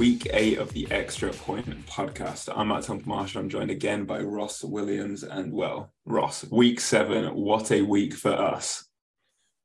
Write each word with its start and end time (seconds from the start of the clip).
week 0.00 0.26
eight 0.32 0.56
of 0.56 0.72
the 0.72 0.90
Extra 0.90 1.30
Point 1.30 1.86
podcast. 1.86 2.48
I'm 2.56 2.68
Matt 2.68 2.84
Temple 2.84 3.06
Marshall. 3.06 3.42
I'm 3.42 3.50
joined 3.50 3.70
again 3.70 4.06
by 4.06 4.20
Ross 4.22 4.64
Williams. 4.64 5.24
And 5.24 5.52
well, 5.52 5.92
Ross, 6.06 6.42
week 6.50 6.80
seven, 6.80 7.26
what 7.34 7.70
a 7.70 7.82
week 7.82 8.14
for 8.14 8.32
us. 8.32 8.88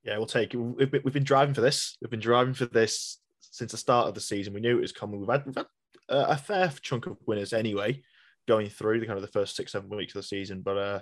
Yeah, 0.03 0.17
we'll 0.17 0.25
take 0.25 0.53
it. 0.53 0.57
We've 0.57 0.91
been, 0.91 1.23
driving 1.23 1.53
for 1.53 1.61
this. 1.61 1.95
We've 2.01 2.11
been 2.11 2.19
driving 2.19 2.53
for 2.53 2.65
this 2.65 3.21
since 3.39 3.71
the 3.71 3.77
start 3.77 4.09
of 4.09 4.13
the 4.13 4.19
season. 4.19 4.53
We 4.53 4.59
knew 4.59 4.77
it 4.77 4.81
was 4.81 4.91
coming. 4.91 5.21
We've 5.21 5.29
had, 5.29 5.45
we've 5.45 5.55
had 5.55 5.67
a 6.09 6.35
fair 6.35 6.69
chunk 6.81 7.05
of 7.05 7.15
winners 7.25 7.53
anyway, 7.53 8.03
going 8.45 8.67
through 8.67 8.99
the 8.99 9.05
kind 9.05 9.17
of 9.17 9.21
the 9.23 9.31
first 9.31 9.55
six, 9.55 9.71
seven 9.71 9.87
weeks 9.87 10.15
of 10.15 10.21
the 10.21 10.27
season. 10.27 10.63
But 10.63 10.77
uh, 10.77 10.99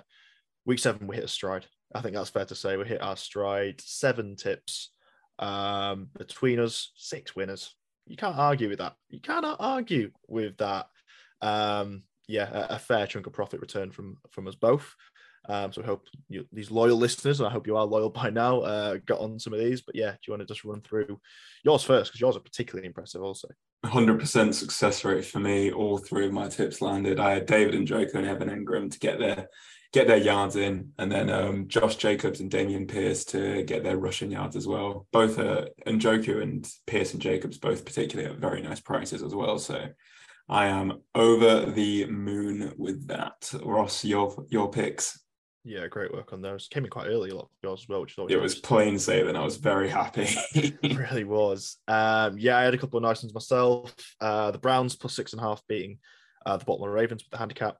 week 0.64 0.78
seven, 0.78 1.08
we 1.08 1.16
hit 1.16 1.24
a 1.24 1.28
stride. 1.28 1.66
I 1.92 2.02
think 2.02 2.14
that's 2.14 2.30
fair 2.30 2.44
to 2.44 2.54
say. 2.54 2.76
We 2.76 2.84
hit 2.84 3.02
our 3.02 3.16
stride. 3.16 3.80
Seven 3.80 4.36
tips 4.36 4.92
um, 5.40 6.06
between 6.16 6.60
us, 6.60 6.92
six 6.94 7.34
winners. 7.34 7.74
You 8.06 8.16
can't 8.16 8.36
argue 8.38 8.68
with 8.68 8.78
that. 8.78 8.96
You 9.08 9.20
cannot 9.20 9.56
argue 9.60 10.10
with 10.28 10.56
that. 10.58 10.88
Um, 11.40 12.02
yeah, 12.28 12.50
a, 12.50 12.74
a 12.74 12.78
fair 12.78 13.06
chunk 13.06 13.26
of 13.26 13.32
profit 13.32 13.60
return 13.60 13.90
from 13.90 14.18
from 14.30 14.46
us 14.46 14.54
both. 14.54 14.94
Um, 15.48 15.72
so 15.72 15.82
I 15.82 15.86
hope 15.86 16.06
you, 16.28 16.46
these 16.52 16.70
loyal 16.70 16.96
listeners, 16.96 17.40
and 17.40 17.46
I 17.46 17.52
hope 17.52 17.66
you 17.66 17.76
are 17.76 17.84
loyal 17.84 18.10
by 18.10 18.30
now, 18.30 18.60
uh, 18.60 18.98
got 19.06 19.20
on 19.20 19.38
some 19.38 19.52
of 19.52 19.60
these. 19.60 19.82
But 19.82 19.94
yeah, 19.94 20.12
do 20.12 20.18
you 20.26 20.32
want 20.32 20.40
to 20.40 20.46
just 20.46 20.64
run 20.64 20.80
through 20.80 21.20
yours 21.64 21.82
first? 21.82 22.10
Because 22.10 22.20
yours 22.20 22.36
are 22.36 22.40
particularly 22.40 22.86
impressive, 22.86 23.22
also. 23.22 23.48
100% 23.84 24.54
success 24.54 25.04
rate 25.04 25.24
for 25.24 25.40
me. 25.40 25.70
All 25.70 25.98
three 25.98 26.26
of 26.26 26.32
my 26.32 26.48
tips 26.48 26.80
landed. 26.80 27.20
I 27.20 27.32
had 27.32 27.46
David 27.46 27.74
Njoku 27.74 28.14
and 28.14 28.26
Evan 28.26 28.48
Engram 28.48 28.90
to 28.90 28.98
get 28.98 29.18
their 29.18 29.48
get 29.92 30.08
their 30.08 30.16
yards 30.16 30.56
in, 30.56 30.92
and 30.98 31.12
then 31.12 31.30
um, 31.30 31.68
Josh 31.68 31.94
Jacobs 31.94 32.40
and 32.40 32.50
Dameon 32.50 32.88
Pierce 32.88 33.24
to 33.26 33.62
get 33.62 33.84
their 33.84 33.96
rushing 33.96 34.32
yards 34.32 34.56
as 34.56 34.66
well. 34.66 35.06
Both 35.12 35.38
uh, 35.38 35.66
Njoku 35.86 36.42
and 36.42 36.68
Pierce 36.88 37.12
and 37.12 37.22
Jacobs 37.22 37.58
both 37.58 37.84
particularly 37.84 38.28
at 38.28 38.40
very 38.40 38.60
nice 38.60 38.80
prices 38.80 39.22
as 39.22 39.36
well. 39.36 39.56
So 39.56 39.86
I 40.48 40.66
am 40.66 41.00
over 41.14 41.70
the 41.70 42.06
moon 42.06 42.74
with 42.76 43.06
that. 43.06 43.52
Ross, 43.62 44.04
your 44.04 44.44
your 44.48 44.70
picks. 44.70 45.20
Yeah, 45.66 45.86
great 45.86 46.12
work 46.12 46.34
on 46.34 46.42
those. 46.42 46.68
Came 46.68 46.84
in 46.84 46.90
quite 46.90 47.06
early, 47.06 47.30
a 47.30 47.34
lot 47.34 47.44
of 47.44 47.50
yours 47.62 47.80
as 47.84 47.88
well, 47.88 48.02
which 48.02 48.12
is 48.12 48.18
always. 48.18 48.32
Yeah, 48.32 48.38
it 48.38 48.42
was 48.42 48.54
plain 48.56 48.98
sailing. 48.98 49.34
I 49.34 49.44
was 49.44 49.56
very 49.56 49.88
happy. 49.88 50.26
it 50.54 50.98
really 50.98 51.24
was. 51.24 51.78
Um, 51.88 52.36
yeah, 52.38 52.58
I 52.58 52.64
had 52.64 52.74
a 52.74 52.78
couple 52.78 52.98
of 52.98 53.02
nice 53.02 53.22
ones 53.22 53.32
myself. 53.32 53.94
Uh, 54.20 54.50
the 54.50 54.58
Browns 54.58 54.94
plus 54.94 55.14
six 55.14 55.32
and 55.32 55.40
a 55.40 55.44
half 55.44 55.62
beating 55.66 55.98
uh, 56.44 56.58
the 56.58 56.66
Baltimore 56.66 56.90
Ravens 56.90 57.24
with 57.24 57.30
the 57.30 57.38
handicap. 57.38 57.78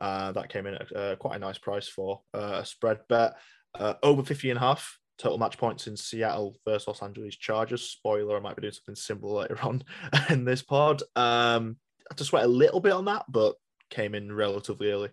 Uh, 0.00 0.32
that 0.32 0.48
came 0.48 0.66
in 0.66 0.74
at 0.74 0.96
uh, 0.96 1.16
quite 1.16 1.36
a 1.36 1.38
nice 1.38 1.58
price 1.58 1.86
for 1.86 2.22
uh, 2.34 2.60
a 2.62 2.66
spread 2.66 2.98
bet. 3.08 3.34
Uh, 3.78 3.94
over 4.02 4.24
50 4.24 4.50
and 4.50 4.56
a 4.56 4.60
half 4.60 4.98
total 5.18 5.38
match 5.38 5.56
points 5.56 5.86
in 5.86 5.96
Seattle 5.96 6.56
versus 6.66 6.88
Los 6.88 7.02
Angeles 7.02 7.36
Chargers. 7.36 7.82
Spoiler, 7.82 8.36
I 8.36 8.40
might 8.40 8.56
be 8.56 8.62
doing 8.62 8.72
something 8.72 8.96
similar 8.96 9.42
later 9.42 9.58
on 9.62 9.84
in 10.30 10.44
this 10.44 10.62
pod. 10.62 11.02
Um, 11.14 11.76
I 12.00 12.12
had 12.12 12.18
to 12.18 12.24
sweat 12.24 12.44
a 12.44 12.48
little 12.48 12.80
bit 12.80 12.92
on 12.92 13.04
that, 13.04 13.26
but 13.28 13.54
came 13.90 14.14
in 14.14 14.32
relatively 14.32 14.90
early 14.90 15.10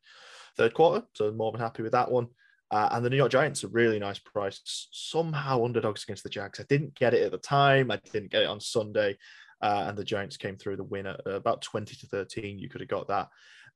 third 0.58 0.74
quarter. 0.74 1.06
So 1.14 1.32
more 1.32 1.52
than 1.52 1.62
happy 1.62 1.84
with 1.84 1.94
that 1.94 2.12
one. 2.12 2.28
Uh, 2.70 2.90
and 2.92 3.06
the 3.06 3.10
New 3.10 3.16
York 3.16 3.32
Giants, 3.32 3.64
a 3.64 3.68
really 3.70 4.00
nice 4.00 4.20
price. 4.20 4.90
Somehow 4.92 5.64
underdogs 5.64 6.04
against 6.04 6.24
the 6.24 6.30
Jags. 6.30 6.60
I 6.60 6.66
didn't 6.68 6.96
get 6.96 7.14
it 7.14 7.24
at 7.24 7.32
the 7.32 7.38
time. 7.38 7.92
I 7.92 8.00
didn't 8.12 8.32
get 8.32 8.44
it 8.44 8.50
on 8.50 8.60
Sunday. 8.60 9.18
Uh, 9.62 9.86
and 9.88 9.98
the 9.98 10.04
Giants 10.04 10.38
came 10.38 10.58
through 10.58 10.76
the 10.76 10.84
win 10.84 11.08
at 11.08 11.22
about 11.26 11.62
20 11.62 11.96
to 11.96 12.08
13. 12.08 12.60
You 12.60 12.70
could 12.70 12.82
have 12.82 12.90
got 12.90 13.08
that, 13.08 13.30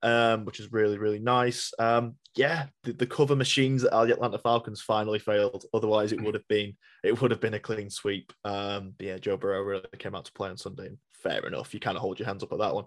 um, 0.03 0.45
which 0.45 0.59
is 0.59 0.71
really, 0.71 0.97
really 0.97 1.19
nice. 1.19 1.73
Um, 1.79 2.15
yeah, 2.35 2.67
the, 2.83 2.93
the, 2.93 3.07
cover 3.07 3.35
machines 3.35 3.83
at 3.83 3.91
the 3.91 4.13
Atlanta 4.13 4.37
Falcons 4.37 4.81
finally 4.81 5.19
failed. 5.19 5.65
Otherwise, 5.73 6.11
it 6.11 6.21
would 6.21 6.35
have 6.35 6.47
been 6.47 6.77
it 7.03 7.19
would 7.19 7.31
have 7.31 7.41
been 7.41 7.55
a 7.55 7.59
clean 7.59 7.89
sweep. 7.89 8.31
Um, 8.43 8.93
yeah, 8.99 9.17
Joe 9.17 9.37
Burrow 9.37 9.63
really 9.63 9.85
came 9.97 10.13
out 10.13 10.25
to 10.25 10.33
play 10.33 10.49
on 10.49 10.57
Sunday. 10.57 10.89
Fair 11.13 11.45
enough. 11.47 11.73
You 11.73 11.79
kind 11.79 11.97
of 11.97 12.01
hold 12.01 12.19
your 12.19 12.27
hands 12.27 12.43
up 12.43 12.53
at 12.53 12.59
that 12.59 12.75
one. 12.75 12.85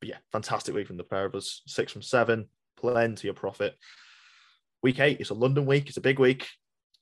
But 0.00 0.10
yeah, 0.10 0.18
fantastic 0.30 0.74
week 0.74 0.88
from 0.88 0.98
the 0.98 1.04
pair 1.04 1.24
of 1.24 1.34
us. 1.34 1.62
Six 1.66 1.90
from 1.90 2.02
seven 2.02 2.48
plenty 2.76 3.28
of 3.28 3.36
profit. 3.36 3.74
Week 4.82 5.00
eight, 5.00 5.20
it's 5.20 5.30
a 5.30 5.34
London 5.34 5.66
week, 5.66 5.88
it's 5.88 5.96
a 5.96 6.02
big 6.02 6.18
week, 6.18 6.46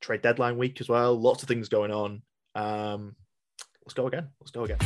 trade 0.00 0.22
deadline 0.22 0.56
week 0.56 0.80
as 0.80 0.88
well. 0.88 1.18
Lots 1.18 1.42
of 1.42 1.48
things 1.48 1.68
going 1.68 1.90
on. 1.90 2.22
Um, 2.54 3.16
let's 3.84 3.94
go 3.94 4.06
again. 4.06 4.28
Let's 4.40 4.50
go 4.50 4.64
again. 4.64 4.78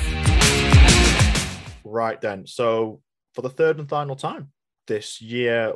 Right 1.85 2.21
then. 2.21 2.47
So 2.47 3.01
for 3.35 3.43
the 3.43 3.51
third 3.51 3.79
and 3.79 3.89
final 3.89 4.17
time 4.17 4.51
this 4.87 5.21
year, 5.21 5.75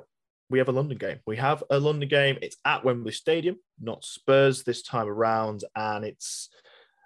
we 0.50 0.58
have 0.58 0.68
a 0.68 0.72
London 0.72 0.98
game. 0.98 1.18
We 1.26 1.36
have 1.36 1.64
a 1.70 1.78
London 1.78 2.08
game. 2.08 2.38
It's 2.42 2.56
at 2.64 2.84
Wembley 2.84 3.12
Stadium, 3.12 3.56
not 3.80 4.04
Spurs 4.04 4.64
this 4.64 4.82
time 4.82 5.08
around, 5.08 5.64
and 5.74 6.04
it's 6.04 6.50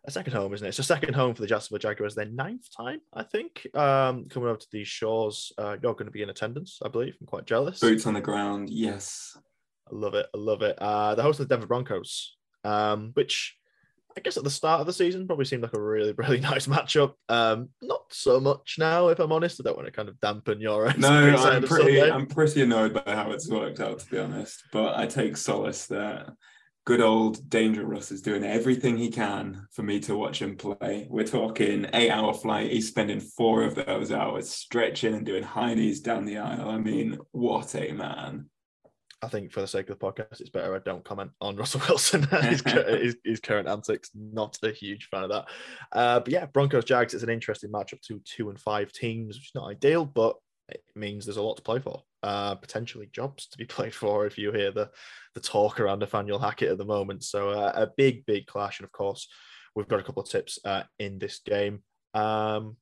a 0.07 0.11
second 0.11 0.33
home, 0.33 0.55
isn't 0.55 0.65
it? 0.65 0.69
It's 0.69 0.79
a 0.79 0.85
second 0.85 1.15
home 1.15 1.35
for 1.35 1.43
the 1.43 1.49
Jacksonville 1.49 1.81
Jaguars. 1.81 2.15
Their 2.15 2.27
ninth 2.27 2.69
time, 2.75 3.01
I 3.13 3.25
think, 3.25 3.67
um, 3.75 4.27
coming 4.27 4.49
over 4.49 4.59
to 4.59 4.67
these 4.71 4.89
shores. 4.89 5.53
Uh, 5.59 5.77
you're 5.83 5.95
going 5.95 6.07
to 6.07 6.13
be 6.13 6.23
in 6.23 6.31
attendance, 6.31 6.81
I 6.85 6.89
believe. 6.89 7.17
I'm 7.21 7.27
quite 7.27 7.45
jealous. 7.45 7.81
Boots 7.81 8.07
on 8.07 8.15
the 8.15 8.21
ground, 8.21 8.71
yes. 8.71 9.37
I 9.91 9.95
love 9.95 10.15
it. 10.15 10.27
I 10.33 10.39
love 10.39 10.63
it. 10.63 10.77
Uh, 10.79 11.15
the 11.15 11.23
host 11.23 11.41
of 11.41 11.49
the 11.49 11.55
Denver 11.55 11.67
Broncos, 11.67 12.37
um, 12.65 13.11
which 13.15 13.57
I 14.17 14.21
guess 14.21 14.37
at 14.37 14.45
the 14.45 14.51
start 14.51 14.81
of 14.81 14.87
the 14.87 14.93
season 14.93 15.27
probably 15.27 15.45
seemed 15.45 15.63
like 15.63 15.75
a 15.75 15.81
really, 15.81 16.13
really 16.17 16.41
nice 16.41 16.67
matchup. 16.67 17.15
Um, 17.29 17.71
not 17.83 18.03
so 18.11 18.39
much 18.39 18.77
now, 18.79 19.09
if 19.09 19.19
I'm 19.19 19.33
honest. 19.33 19.61
I 19.61 19.65
don't 19.65 19.77
want 19.77 19.87
to 19.87 19.93
kind 19.93 20.09
of 20.09 20.21
dampen 20.21 20.61
your. 20.61 20.93
No, 20.97 21.09
I'm 21.09 21.65
pretty. 21.65 22.01
I'm 22.01 22.27
pretty 22.27 22.63
annoyed 22.63 22.95
by 22.95 23.15
how 23.15 23.33
it's 23.33 23.49
worked 23.49 23.81
out, 23.81 23.99
to 24.01 24.11
be 24.11 24.19
honest. 24.19 24.63
But 24.73 24.97
I 24.97 25.07
take 25.07 25.37
solace 25.37 25.87
that 25.87 26.31
good 26.87 27.01
old 27.01 27.51
Danger 27.51 27.85
Russ 27.85 28.13
is 28.13 28.23
doing 28.23 28.45
everything 28.45 28.97
he 28.97 29.11
can 29.11 29.67
for 29.73 29.83
me 29.83 29.99
to 30.01 30.17
watch 30.17 30.41
him 30.41 30.57
play. 30.57 31.09
We're 31.11 31.27
talking 31.27 31.87
eight 31.93 32.11
hour 32.11 32.33
flight. 32.33 32.71
He's 32.71 32.89
spending 32.89 33.19
four 33.21 33.65
of 33.65 33.75
those 33.75 34.13
hours 34.13 34.49
stretching 34.49 35.13
and 35.13 35.27
doing 35.27 35.43
high 35.43 35.75
knees 35.75 36.01
down 36.01 36.25
the 36.25 36.39
aisle. 36.39 36.71
I 36.71 36.79
mean, 36.79 37.19
what 37.33 37.75
a 37.75 37.91
man. 37.91 38.49
I 39.21 39.29
think 39.29 39.51
for 39.51 39.61
the 39.61 39.67
sake 39.67 39.91
of 39.91 39.99
the 39.99 40.07
podcast, 40.07 40.41
it's 40.41 40.51
better 40.51 40.77
I 40.77 40.79
don't 40.79 41.05
comment 41.05 41.33
on 41.41 41.57
Russell 41.57 41.83
Wilson 41.89 42.23
his, 42.43 42.63
his, 42.67 43.17
his, 43.25 43.41
current 43.41 43.67
antics. 43.67 44.11
Not 44.15 44.57
a 44.63 44.71
huge 44.71 45.09
fan 45.11 45.25
of 45.25 45.31
that. 45.31 45.47
Uh, 45.91 46.21
but 46.21 46.29
yeah, 46.29 46.47
Broncos 46.47 46.85
Jags 46.85 47.15
is 47.15 47.25
an 47.25 47.31
interesting 47.31 47.73
matchup 47.73 48.01
to 48.03 48.21
two 48.25 48.49
and 48.49 48.61
five 48.61 48.93
teams, 48.93 49.37
which 49.37 49.47
is 49.47 49.55
not 49.57 49.69
ideal, 49.69 50.05
but 50.05 50.37
it 50.69 50.83
means 50.95 51.25
there's 51.25 51.37
a 51.37 51.43
lot 51.43 51.57
to 51.57 51.63
play 51.63 51.79
for. 51.79 52.03
Uh, 52.23 52.55
potentially 52.57 53.09
jobs 53.13 53.47
to 53.47 53.59
be 53.59 53.65
played 53.77 53.95
for 53.95 54.27
if 54.27 54.37
you 54.39 54.53
hear 54.53 54.73
the 54.73 54.91
the 55.35 55.41
talk 55.41 55.81
around 55.81 56.01
Nathaniel 56.01 56.39
Hackett 56.39 56.71
at 56.71 56.79
the 56.79 56.85
moment. 56.85 57.25
So 57.25 57.51
uh, 57.51 57.73
a 57.75 57.87
big, 57.97 58.27
big 58.27 58.47
clash, 58.47 58.81
and 58.81 58.85
of 58.85 58.93
course, 58.93 59.29
we've 59.75 59.89
got 59.89 60.01
a 60.01 60.03
couple 60.03 60.23
of 60.23 60.29
tips 60.29 60.59
uh, 60.65 60.83
in 60.99 61.19
this 61.19 61.41
game. 61.41 61.83
Um, 62.15 62.77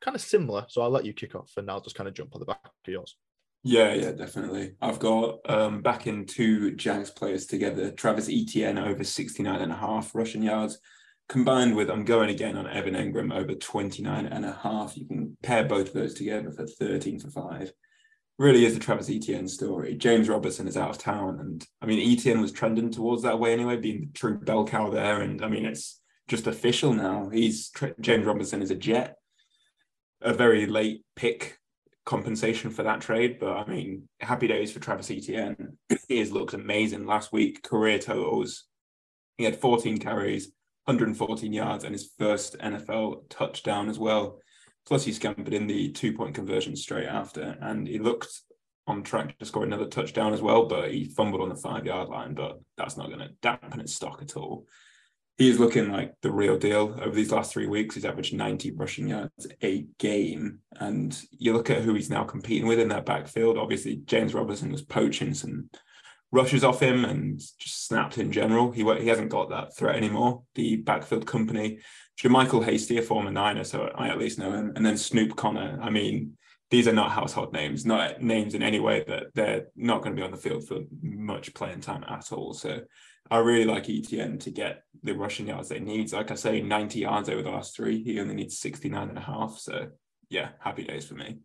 kind 0.00 0.14
of 0.14 0.20
similar, 0.20 0.66
so 0.68 0.82
I'll 0.82 0.90
let 0.90 1.04
you 1.04 1.12
kick 1.12 1.34
off, 1.34 1.52
and 1.56 1.70
I'll 1.70 1.80
just 1.80 1.96
kind 1.96 2.08
of 2.08 2.14
jump 2.14 2.34
on 2.34 2.40
the 2.40 2.46
back 2.46 2.60
of 2.64 2.92
yours. 2.92 3.16
Yeah, 3.64 3.92
yeah, 3.94 4.12
definitely. 4.12 4.74
I've 4.80 5.00
got 5.00 5.38
um, 5.50 5.82
backing 5.82 6.26
two 6.26 6.76
Jags 6.76 7.10
players 7.10 7.46
together. 7.46 7.90
Travis 7.90 8.28
Etienne 8.28 8.78
over 8.78 9.02
69 9.02 9.60
and 9.60 9.72
a 9.72 9.76
half 9.76 10.14
rushing 10.14 10.42
yards 10.42 10.78
combined 11.28 11.76
with 11.76 11.90
I'm 11.90 12.04
going 12.04 12.30
again 12.30 12.56
on 12.56 12.66
Evan 12.66 12.94
Engram 12.94 13.34
over 13.34 13.54
29 13.54 14.26
and 14.26 14.44
a 14.44 14.52
half. 14.52 14.96
You 14.96 15.06
can 15.06 15.36
pair 15.42 15.64
both 15.64 15.88
of 15.88 15.94
those 15.94 16.14
together 16.14 16.50
for 16.50 16.66
13 16.66 17.20
for 17.20 17.30
five. 17.30 17.72
Really 18.38 18.64
is 18.64 18.74
the 18.74 18.80
Travis 18.80 19.10
Etienne 19.10 19.48
story. 19.48 19.94
James 19.96 20.28
Robinson 20.28 20.68
is 20.68 20.76
out 20.76 20.90
of 20.90 20.98
town. 20.98 21.38
And 21.40 21.66
I 21.82 21.86
mean, 21.86 21.98
Etienne 22.00 22.40
was 22.40 22.52
trending 22.52 22.90
towards 22.90 23.22
that 23.22 23.38
way 23.38 23.52
anyway, 23.52 23.76
being 23.76 24.00
the 24.00 24.18
true 24.18 24.38
bell 24.38 24.64
cow 24.64 24.90
there. 24.90 25.20
And 25.20 25.44
I 25.44 25.48
mean, 25.48 25.66
it's 25.66 26.00
just 26.28 26.46
official 26.46 26.92
now. 26.92 27.28
He's 27.30 27.70
James 28.00 28.26
Robinson 28.26 28.62
is 28.62 28.70
a 28.70 28.76
jet. 28.76 29.16
A 30.20 30.32
very 30.32 30.66
late 30.66 31.02
pick 31.14 31.58
compensation 32.06 32.70
for 32.70 32.84
that 32.84 33.00
trade. 33.00 33.38
But 33.40 33.56
I 33.56 33.66
mean, 33.66 34.08
happy 34.20 34.46
days 34.46 34.72
for 34.72 34.80
Travis 34.80 35.10
Etienne. 35.10 35.76
he 36.08 36.20
has 36.20 36.32
looked 36.32 36.54
amazing 36.54 37.06
last 37.06 37.32
week. 37.32 37.62
Career 37.62 37.98
totals. 37.98 38.64
He 39.36 39.44
had 39.44 39.56
14 39.56 39.98
carries, 39.98 40.50
114 40.88 41.52
yards 41.52 41.84
and 41.84 41.94
his 41.94 42.10
first 42.18 42.58
NFL 42.58 43.28
touchdown 43.28 43.90
as 43.90 43.98
well. 43.98 44.40
Plus, 44.86 45.04
he 45.04 45.12
scampered 45.12 45.52
in 45.52 45.66
the 45.66 45.90
two 45.92 46.14
point 46.14 46.34
conversion 46.34 46.74
straight 46.74 47.06
after, 47.06 47.58
and 47.60 47.86
he 47.86 47.98
looked 47.98 48.28
on 48.86 49.02
track 49.02 49.38
to 49.38 49.44
score 49.44 49.64
another 49.64 49.86
touchdown 49.86 50.32
as 50.32 50.40
well, 50.40 50.64
but 50.64 50.90
he 50.90 51.04
fumbled 51.04 51.42
on 51.42 51.50
the 51.50 51.54
five 51.56 51.84
yard 51.84 52.08
line. 52.08 52.32
But 52.32 52.58
that's 52.78 52.96
not 52.96 53.08
going 53.08 53.18
to 53.18 53.34
dampen 53.42 53.80
his 53.80 53.94
stock 53.94 54.22
at 54.22 54.34
all. 54.34 54.66
He 55.36 55.50
is 55.50 55.60
looking 55.60 55.92
like 55.92 56.14
the 56.22 56.32
real 56.32 56.58
deal 56.58 56.98
over 57.00 57.14
these 57.14 57.30
last 57.30 57.52
three 57.52 57.66
weeks. 57.66 57.94
He's 57.94 58.06
averaged 58.06 58.34
90 58.34 58.72
rushing 58.72 59.08
yards 59.08 59.46
a 59.62 59.86
game. 59.98 60.60
And 60.80 61.16
you 61.30 61.52
look 61.52 61.68
at 61.68 61.82
who 61.82 61.94
he's 61.94 62.10
now 62.10 62.24
competing 62.24 62.66
with 62.66 62.80
in 62.80 62.88
that 62.88 63.06
backfield. 63.06 63.58
Obviously, 63.58 63.96
James 64.06 64.34
Robinson 64.34 64.72
was 64.72 64.82
poaching 64.82 65.34
some 65.34 65.68
rushes 66.30 66.64
off 66.64 66.80
him 66.80 67.04
and 67.04 67.38
just 67.58 67.86
snapped 67.86 68.18
in 68.18 68.32
general. 68.32 68.70
He 68.70 68.82
he 68.82 69.08
hasn't 69.08 69.30
got 69.30 69.50
that 69.50 69.76
threat 69.76 69.96
anymore. 69.96 70.42
The 70.54 70.76
backfield 70.76 71.26
company, 71.26 71.78
JaMycal 72.20 72.64
Hasty, 72.64 72.98
a 72.98 73.02
former 73.02 73.30
Niner, 73.30 73.64
so 73.64 73.90
I 73.94 74.08
at 74.08 74.18
least 74.18 74.38
know 74.38 74.52
him, 74.52 74.72
and 74.76 74.84
then 74.84 74.96
Snoop 74.96 75.36
Conner. 75.36 75.78
I 75.80 75.90
mean, 75.90 76.36
these 76.70 76.86
are 76.86 76.92
not 76.92 77.12
household 77.12 77.52
names, 77.52 77.86
not 77.86 78.22
names 78.22 78.54
in 78.54 78.62
any 78.62 78.78
way 78.78 79.04
that 79.08 79.28
they're 79.34 79.68
not 79.74 80.02
going 80.02 80.14
to 80.14 80.20
be 80.20 80.24
on 80.24 80.32
the 80.32 80.36
field 80.36 80.66
for 80.66 80.80
much 81.00 81.54
playing 81.54 81.80
time 81.80 82.04
at 82.06 82.30
all. 82.30 82.52
So 82.52 82.80
I 83.30 83.38
really 83.38 83.64
like 83.64 83.88
Etienne 83.88 84.38
to 84.40 84.50
get 84.50 84.82
the 85.02 85.14
rushing 85.14 85.48
yards 85.48 85.68
they 85.68 85.80
need. 85.80 86.12
Like 86.12 86.30
I 86.30 86.34
say, 86.34 86.60
90 86.60 87.00
yards 87.00 87.28
over 87.28 87.42
the 87.42 87.50
last 87.50 87.74
three. 87.74 88.02
He 88.02 88.20
only 88.20 88.34
needs 88.34 88.58
69 88.58 89.08
and 89.08 89.18
a 89.18 89.22
half. 89.22 89.58
So 89.58 89.88
yeah, 90.28 90.50
happy 90.60 90.84
days 90.84 91.06
for 91.06 91.14
me. 91.14 91.38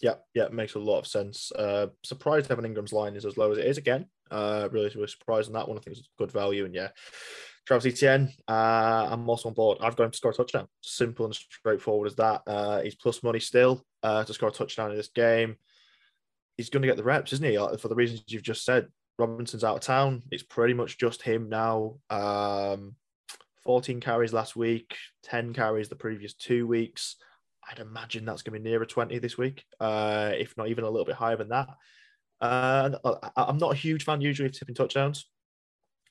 Yeah, 0.00 0.14
yeah, 0.34 0.44
it 0.44 0.52
makes 0.52 0.74
a 0.74 0.78
lot 0.78 1.00
of 1.00 1.06
sense. 1.06 1.50
Uh, 1.52 1.88
surprised 2.04 2.50
Evan 2.50 2.64
Engram's 2.64 2.92
line 2.92 3.16
is 3.16 3.24
as 3.24 3.36
low 3.36 3.50
as 3.50 3.58
it 3.58 3.66
is 3.66 3.78
again. 3.78 4.06
Uh, 4.30 4.68
really, 4.70 4.90
really 4.94 5.08
surprised 5.08 5.48
on 5.48 5.54
that 5.54 5.68
one. 5.68 5.76
I 5.76 5.80
think 5.80 5.96
it's 5.96 6.08
good 6.18 6.30
value, 6.30 6.64
and 6.64 6.74
yeah, 6.74 6.88
Travis 7.66 7.86
Etienne, 7.86 8.32
uh, 8.48 9.08
I'm 9.10 9.28
also 9.28 9.48
on 9.48 9.54
board. 9.54 9.78
I've 9.80 9.96
got 9.96 10.04
him 10.04 10.10
to 10.10 10.16
score 10.16 10.30
a 10.30 10.34
touchdown. 10.34 10.68
Simple 10.82 11.26
and 11.26 11.34
straightforward 11.34 12.08
as 12.08 12.16
that. 12.16 12.42
Uh, 12.46 12.80
he's 12.80 12.94
plus 12.94 13.22
money 13.22 13.40
still 13.40 13.84
uh, 14.02 14.24
to 14.24 14.32
score 14.32 14.48
a 14.48 14.52
touchdown 14.52 14.90
in 14.90 14.96
this 14.96 15.08
game. 15.08 15.56
He's 16.56 16.70
going 16.70 16.82
to 16.82 16.88
get 16.88 16.96
the 16.96 17.04
reps, 17.04 17.32
isn't 17.34 17.44
he? 17.44 17.56
For 17.78 17.88
the 17.88 17.94
reasons 17.94 18.24
you've 18.28 18.42
just 18.42 18.64
said. 18.64 18.88
Robinson's 19.18 19.64
out 19.64 19.76
of 19.76 19.82
town. 19.82 20.22
It's 20.30 20.44
pretty 20.44 20.74
much 20.74 20.96
just 20.96 21.22
him 21.22 21.48
now. 21.48 21.96
Um, 22.08 22.94
14 23.64 24.00
carries 24.00 24.32
last 24.32 24.56
week, 24.56 24.96
10 25.24 25.52
carries 25.52 25.90
the 25.90 25.96
previous 25.96 26.32
two 26.32 26.66
weeks. 26.66 27.16
I'd 27.70 27.78
imagine 27.80 28.24
that's 28.24 28.42
going 28.42 28.54
to 28.54 28.62
be 28.62 28.70
nearer 28.70 28.86
20 28.86 29.18
this 29.18 29.36
week, 29.36 29.64
uh, 29.80 30.32
if 30.34 30.56
not 30.56 30.68
even 30.68 30.84
a 30.84 30.90
little 30.90 31.04
bit 31.04 31.16
higher 31.16 31.36
than 31.36 31.48
that. 31.48 31.68
Uh, 32.40 32.90
I'm 33.36 33.58
not 33.58 33.72
a 33.72 33.76
huge 33.76 34.04
fan 34.04 34.20
usually 34.20 34.46
of 34.46 34.52
tipping 34.52 34.74
touchdowns, 34.74 35.28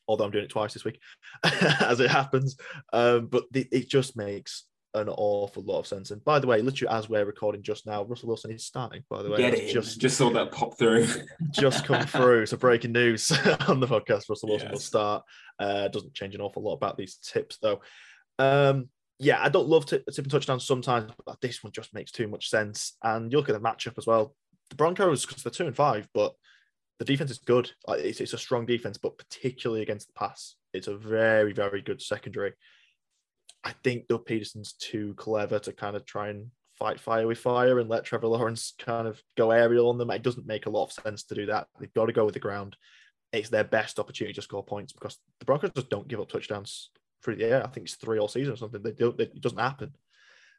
although 0.07 0.25
I'm 0.25 0.31
doing 0.31 0.43
it 0.43 0.49
twice 0.49 0.73
this 0.73 0.85
week 0.85 0.99
as 1.43 1.99
it 1.99 2.11
happens. 2.11 2.57
Um, 2.93 3.27
but 3.27 3.45
it 3.53 3.89
just 3.89 4.17
makes 4.17 4.65
an 4.93 5.09
awful 5.09 5.63
lot 5.63 5.79
of 5.79 5.87
sense. 5.87 6.11
And 6.11 6.23
by 6.23 6.39
the 6.39 6.47
way, 6.47 6.61
literally 6.61 6.93
as 6.93 7.09
we're 7.09 7.25
recording 7.25 7.63
just 7.63 7.85
now, 7.85 8.03
Russell 8.03 8.27
Wilson 8.27 8.51
is 8.51 8.65
starting. 8.65 9.03
By 9.09 9.23
the 9.23 9.29
way, 9.29 9.37
Get 9.37 9.53
it. 9.53 9.73
just 9.73 9.99
just 9.99 10.17
saw 10.17 10.29
that 10.31 10.51
pop 10.51 10.77
through, 10.77 11.07
just 11.51 11.85
come 11.85 12.05
through. 12.05 12.45
So 12.47 12.57
breaking 12.57 12.91
news 12.91 13.31
on 13.67 13.79
the 13.79 13.87
podcast: 13.87 14.29
Russell 14.29 14.49
Wilson 14.49 14.67
yes. 14.67 14.71
will 14.71 14.79
start. 14.79 15.23
Uh, 15.59 15.87
doesn't 15.87 16.13
change 16.13 16.35
an 16.35 16.41
awful 16.41 16.63
lot 16.63 16.75
about 16.75 16.97
these 16.97 17.15
tips 17.15 17.57
though. 17.61 17.81
Um, 18.39 18.89
yeah, 19.19 19.41
I 19.41 19.49
don't 19.49 19.67
love 19.67 19.85
t- 19.85 19.99
tipping 20.13 20.29
touchdowns 20.29 20.65
sometimes, 20.65 21.11
but 21.25 21.41
this 21.41 21.63
one 21.63 21.71
just 21.71 21.93
makes 21.93 22.11
too 22.11 22.27
much 22.27 22.49
sense. 22.49 22.97
And 23.03 23.31
you 23.31 23.37
look 23.37 23.49
at 23.49 23.53
the 23.53 23.67
matchup 23.67 23.97
as 23.97 24.05
well. 24.05 24.35
The 24.69 24.75
Broncos, 24.75 25.25
because 25.25 25.43
they're 25.43 25.51
two 25.51 25.65
and 25.65 25.75
five, 25.75 26.07
but 26.13 26.33
the 26.99 27.05
defense 27.05 27.31
is 27.31 27.39
good. 27.39 27.71
It's, 27.87 28.21
it's 28.21 28.33
a 28.33 28.37
strong 28.37 28.65
defense, 28.65 28.97
but 28.97 29.17
particularly 29.17 29.81
against 29.81 30.07
the 30.07 30.13
pass, 30.13 30.55
it's 30.73 30.87
a 30.87 30.97
very, 30.97 31.53
very 31.53 31.81
good 31.81 32.01
secondary. 32.01 32.53
I 33.63 33.73
think 33.83 34.07
Doug 34.07 34.25
Pederson's 34.25 34.73
too 34.73 35.13
clever 35.15 35.59
to 35.59 35.73
kind 35.73 35.95
of 35.95 36.05
try 36.05 36.29
and 36.29 36.51
fight 36.77 36.99
fire 36.99 37.25
with 37.25 37.39
fire 37.39 37.79
and 37.79 37.89
let 37.89 38.03
Trevor 38.03 38.27
Lawrence 38.27 38.73
kind 38.77 39.07
of 39.07 39.21
go 39.35 39.49
aerial 39.49 39.89
on 39.89 39.97
them. 39.97 40.11
It 40.11 40.21
doesn't 40.21 40.45
make 40.45 40.67
a 40.67 40.69
lot 40.69 40.85
of 40.85 40.91
sense 40.91 41.23
to 41.23 41.35
do 41.35 41.47
that. 41.47 41.67
They've 41.79 41.93
got 41.93 42.05
to 42.05 42.13
go 42.13 42.25
with 42.25 42.35
the 42.35 42.39
ground. 42.39 42.75
It's 43.33 43.49
their 43.49 43.63
best 43.63 43.99
opportunity 43.99 44.33
to 44.35 44.41
score 44.41 44.63
points 44.63 44.93
because 44.93 45.17
the 45.39 45.45
Broncos 45.45 45.71
just 45.75 45.89
don't 45.89 46.07
give 46.07 46.19
up 46.19 46.29
touchdowns 46.29 46.91
the 47.25 47.43
air. 47.43 47.63
I 47.63 47.67
think 47.69 47.87
it's 47.87 47.95
three 47.95 48.19
all 48.19 48.27
season 48.27 48.53
or 48.53 48.57
something. 48.57 48.81
They 48.81 48.91
don't. 48.91 49.19
It 49.19 49.41
doesn't 49.41 49.57
happen. 49.57 49.93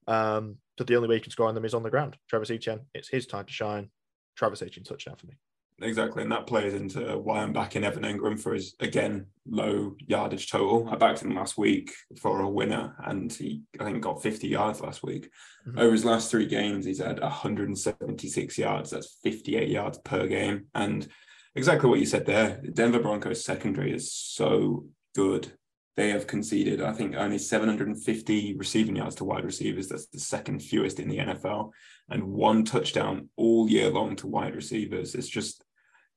Um, 0.06 0.56
but 0.76 0.86
the 0.86 0.96
only 0.96 1.08
way 1.08 1.16
you 1.16 1.20
can 1.20 1.30
score 1.30 1.48
on 1.48 1.54
them 1.54 1.64
is 1.64 1.74
on 1.74 1.82
the 1.82 1.90
ground. 1.90 2.16
Travis 2.28 2.50
Etienne, 2.50 2.80
it's 2.94 3.08
his 3.08 3.26
time 3.26 3.44
to 3.44 3.52
shine. 3.52 3.90
Travis 4.36 4.62
Etienne 4.62 4.84
touchdown 4.84 5.16
for 5.16 5.26
me. 5.26 5.34
Exactly, 5.80 6.24
and 6.24 6.32
that 6.32 6.48
plays 6.48 6.74
into 6.74 7.18
why 7.18 7.40
I'm 7.40 7.52
backing 7.52 7.84
Evan 7.84 8.02
Engram 8.02 8.40
for 8.40 8.52
his 8.52 8.74
again 8.80 9.26
low 9.48 9.94
yardage 10.06 10.50
total. 10.50 10.88
I 10.90 10.96
backed 10.96 11.22
him 11.22 11.36
last 11.36 11.56
week 11.56 11.94
for 12.20 12.40
a 12.40 12.48
winner, 12.48 12.96
and 13.04 13.32
he 13.32 13.62
I 13.78 13.84
think 13.84 14.02
got 14.02 14.22
50 14.22 14.48
yards 14.48 14.80
last 14.80 15.04
week. 15.04 15.30
Mm-hmm. 15.68 15.78
Over 15.78 15.92
his 15.92 16.04
last 16.04 16.32
three 16.32 16.46
games, 16.46 16.84
he's 16.84 16.98
had 16.98 17.20
176 17.20 18.58
yards. 18.58 18.90
That's 18.90 19.18
58 19.22 19.68
yards 19.68 19.98
per 19.98 20.26
game, 20.26 20.66
and 20.74 21.06
exactly 21.54 21.88
what 21.88 22.00
you 22.00 22.06
said 22.06 22.26
there. 22.26 22.60
Denver 22.72 23.00
Broncos 23.00 23.44
secondary 23.44 23.92
is 23.94 24.12
so 24.12 24.86
good 25.14 25.52
they 25.98 26.10
have 26.10 26.28
conceded, 26.28 26.80
I 26.80 26.92
think, 26.92 27.16
only 27.16 27.38
750 27.38 28.54
receiving 28.56 28.94
yards 28.94 29.16
to 29.16 29.24
wide 29.24 29.44
receivers. 29.44 29.88
That's 29.88 30.06
the 30.06 30.20
second 30.20 30.60
fewest 30.60 31.00
in 31.00 31.08
the 31.08 31.18
NFL, 31.18 31.72
and 32.08 32.22
one 32.22 32.64
touchdown 32.64 33.30
all 33.36 33.68
year 33.68 33.90
long 33.90 34.14
to 34.16 34.28
wide 34.28 34.54
receivers. 34.54 35.16
It's 35.16 35.26
just 35.26 35.64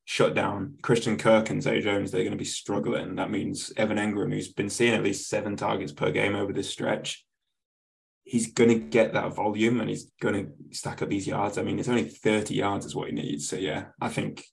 shut 0.05 0.35
down. 0.35 0.75
Christian 0.83 1.17
Kirk 1.17 1.49
and 1.49 1.63
Zay 1.63 1.81
Jones, 1.81 2.11
they're 2.11 2.21
going 2.21 2.29
to 2.29 2.37
be 2.37 2.45
struggling. 2.45 3.15
That 3.15 3.31
means 3.31 3.73
Evan 3.75 3.97
Engram, 3.97 4.31
who's 4.31 4.53
been 4.53 4.69
seeing 4.69 4.93
at 4.93 5.01
least 5.01 5.27
seven 5.27 5.55
targets 5.55 5.91
per 5.91 6.11
game 6.11 6.35
over 6.35 6.53
this 6.53 6.69
stretch, 6.69 7.25
he's 8.23 8.53
going 8.53 8.69
to 8.69 8.87
get 8.87 9.13
that 9.13 9.33
volume 9.33 9.79
and 9.79 9.89
he's 9.89 10.11
going 10.21 10.45
to 10.45 10.75
stack 10.75 11.01
up 11.01 11.09
these 11.09 11.25
yards. 11.25 11.57
I 11.57 11.63
mean, 11.63 11.79
it's 11.79 11.89
only 11.89 12.03
30 12.03 12.53
yards 12.53 12.85
is 12.85 12.93
what 12.93 13.09
he 13.09 13.15
needs. 13.15 13.49
So, 13.49 13.55
yeah, 13.55 13.85
I 13.99 14.09
think 14.09 14.45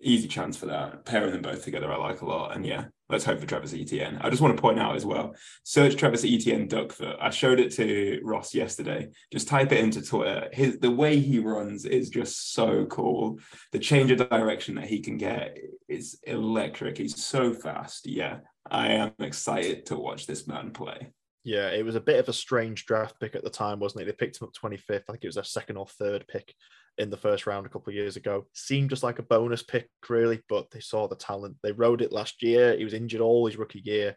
easy 0.00 0.28
chance 0.28 0.56
for 0.56 0.66
that. 0.66 1.04
Pairing 1.04 1.32
them 1.32 1.42
both 1.42 1.64
together, 1.64 1.92
I 1.92 1.96
like 1.96 2.20
a 2.20 2.26
lot. 2.26 2.54
And 2.54 2.64
yeah, 2.64 2.86
let's 3.08 3.24
hope 3.24 3.40
for 3.40 3.46
Travis 3.46 3.74
Etienne. 3.74 4.18
I 4.20 4.30
just 4.30 4.42
want 4.42 4.56
to 4.56 4.60
point 4.60 4.78
out 4.78 4.96
as 4.96 5.04
well, 5.04 5.34
search 5.64 5.96
Travis 5.96 6.24
Etienne 6.24 6.68
Duckfoot. 6.68 7.16
I 7.20 7.30
showed 7.30 7.60
it 7.60 7.72
to 7.72 8.20
Ross 8.22 8.54
yesterday. 8.54 9.08
Just 9.32 9.48
type 9.48 9.72
it 9.72 9.78
into 9.78 10.02
Twitter. 10.02 10.48
His 10.52 10.78
the 10.78 10.90
way 10.90 11.18
he 11.18 11.38
runs 11.38 11.84
is 11.84 12.10
just 12.10 12.52
so 12.52 12.86
cool. 12.86 13.38
The 13.72 13.78
change 13.78 14.10
of 14.10 14.28
direction 14.28 14.74
that 14.76 14.86
he 14.86 15.00
can 15.00 15.16
get 15.16 15.58
is 15.88 16.18
electric. 16.24 16.98
He's 16.98 17.22
so 17.22 17.52
fast. 17.52 18.06
Yeah, 18.06 18.38
I 18.70 18.88
am 18.88 19.12
excited 19.18 19.86
to 19.86 19.96
watch 19.96 20.26
this 20.26 20.46
man 20.46 20.70
play. 20.70 21.12
Yeah, 21.42 21.68
it 21.68 21.84
was 21.84 21.94
a 21.94 22.00
bit 22.00 22.20
of 22.20 22.28
a 22.28 22.34
strange 22.34 22.84
draft 22.84 23.18
pick 23.18 23.34
at 23.34 23.42
the 23.42 23.50
time, 23.50 23.80
wasn't 23.80 24.02
it? 24.02 24.04
They 24.04 24.12
picked 24.12 24.40
him 24.40 24.48
up 24.48 24.54
25th. 24.54 25.04
I 25.08 25.12
think 25.12 25.24
it 25.24 25.28
was 25.28 25.36
their 25.36 25.44
second 25.44 25.78
or 25.78 25.86
third 25.86 26.26
pick 26.28 26.54
in 27.00 27.10
the 27.10 27.16
first 27.16 27.46
round 27.46 27.66
a 27.66 27.68
couple 27.68 27.90
of 27.90 27.94
years 27.96 28.16
ago. 28.16 28.46
Seemed 28.52 28.90
just 28.90 29.02
like 29.02 29.18
a 29.18 29.24
bonus 29.24 29.62
pick, 29.62 29.88
really, 30.08 30.40
but 30.48 30.70
they 30.70 30.80
saw 30.80 31.08
the 31.08 31.16
talent. 31.16 31.56
They 31.62 31.72
rode 31.72 32.02
it 32.02 32.12
last 32.12 32.42
year. 32.42 32.76
He 32.76 32.84
was 32.84 32.94
injured 32.94 33.22
all 33.22 33.46
his 33.46 33.56
rookie 33.56 33.82
year. 33.82 34.14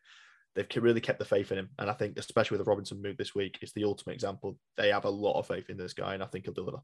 They've 0.56 0.68
really 0.75 1.01
kept 1.01 1.18
the 1.18 1.25
faith 1.25 1.51
in 1.51 1.57
him. 1.57 1.69
And 1.80 1.89
I 1.89 1.94
think, 1.94 2.19
especially 2.19 2.57
with 2.57 2.65
the 2.65 2.69
Robinson 2.69 3.01
move 3.01 3.18
this 3.18 3.33
week, 3.33 3.57
it's 3.62 3.74
the 3.74 3.85
ultimate 3.85 4.13
example. 4.13 4.57
They 4.77 4.89
have 4.89 5.06
a 5.06 5.09
lot 5.09 5.39
of 5.39 5.47
faith 5.47 5.69
in 5.69 5.77
this 5.77 5.94
guy, 5.94 6.13
and 6.13 6.21
I 6.21 6.27
think 6.27 6.45
he'll 6.45 6.53
deliver. 6.53 6.80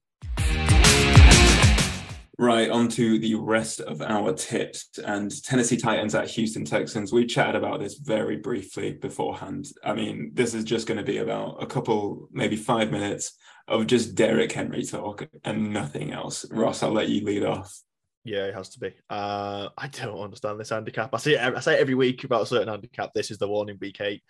Right, 2.39 2.69
on 2.69 2.87
to 2.91 3.19
the 3.19 3.35
rest 3.35 3.81
of 3.81 4.01
our 4.01 4.31
tips 4.31 4.97
and 5.05 5.29
Tennessee 5.43 5.75
Titans 5.75 6.15
at 6.15 6.29
Houston 6.29 6.63
Texans. 6.63 7.11
We 7.11 7.25
chatted 7.25 7.57
about 7.57 7.81
this 7.81 7.95
very 7.95 8.37
briefly 8.37 8.93
beforehand. 8.93 9.67
I 9.83 9.93
mean, 9.93 10.31
this 10.35 10.53
is 10.53 10.63
just 10.63 10.87
going 10.87 10.99
to 10.99 11.03
be 11.03 11.17
about 11.17 11.61
a 11.61 11.65
couple, 11.65 12.29
maybe 12.31 12.55
five 12.55 12.91
minutes 12.91 13.33
of 13.67 13.87
just 13.87 14.15
Derrick 14.15 14.53
Henry 14.53 14.85
talk 14.85 15.27
and 15.43 15.73
nothing 15.73 16.13
else. 16.13 16.45
Ross, 16.49 16.81
I'll 16.81 16.93
let 16.93 17.09
you 17.09 17.25
lead 17.25 17.43
off. 17.43 17.77
Yeah, 18.23 18.45
it 18.45 18.53
has 18.53 18.69
to 18.69 18.79
be. 18.79 18.93
Uh, 19.09 19.67
I 19.77 19.87
don't 19.87 20.21
understand 20.23 20.61
this 20.61 20.69
handicap. 20.69 21.13
I 21.13 21.17
see 21.17 21.35
it, 21.35 21.41
I 21.41 21.59
say 21.59 21.73
it 21.73 21.81
every 21.81 21.95
week 21.95 22.23
about 22.23 22.43
a 22.43 22.45
certain 22.45 22.69
handicap. 22.69 23.11
This 23.13 23.31
is 23.31 23.37
the 23.37 23.49
in 23.67 23.77
week 23.81 23.99
eight. 23.99 24.23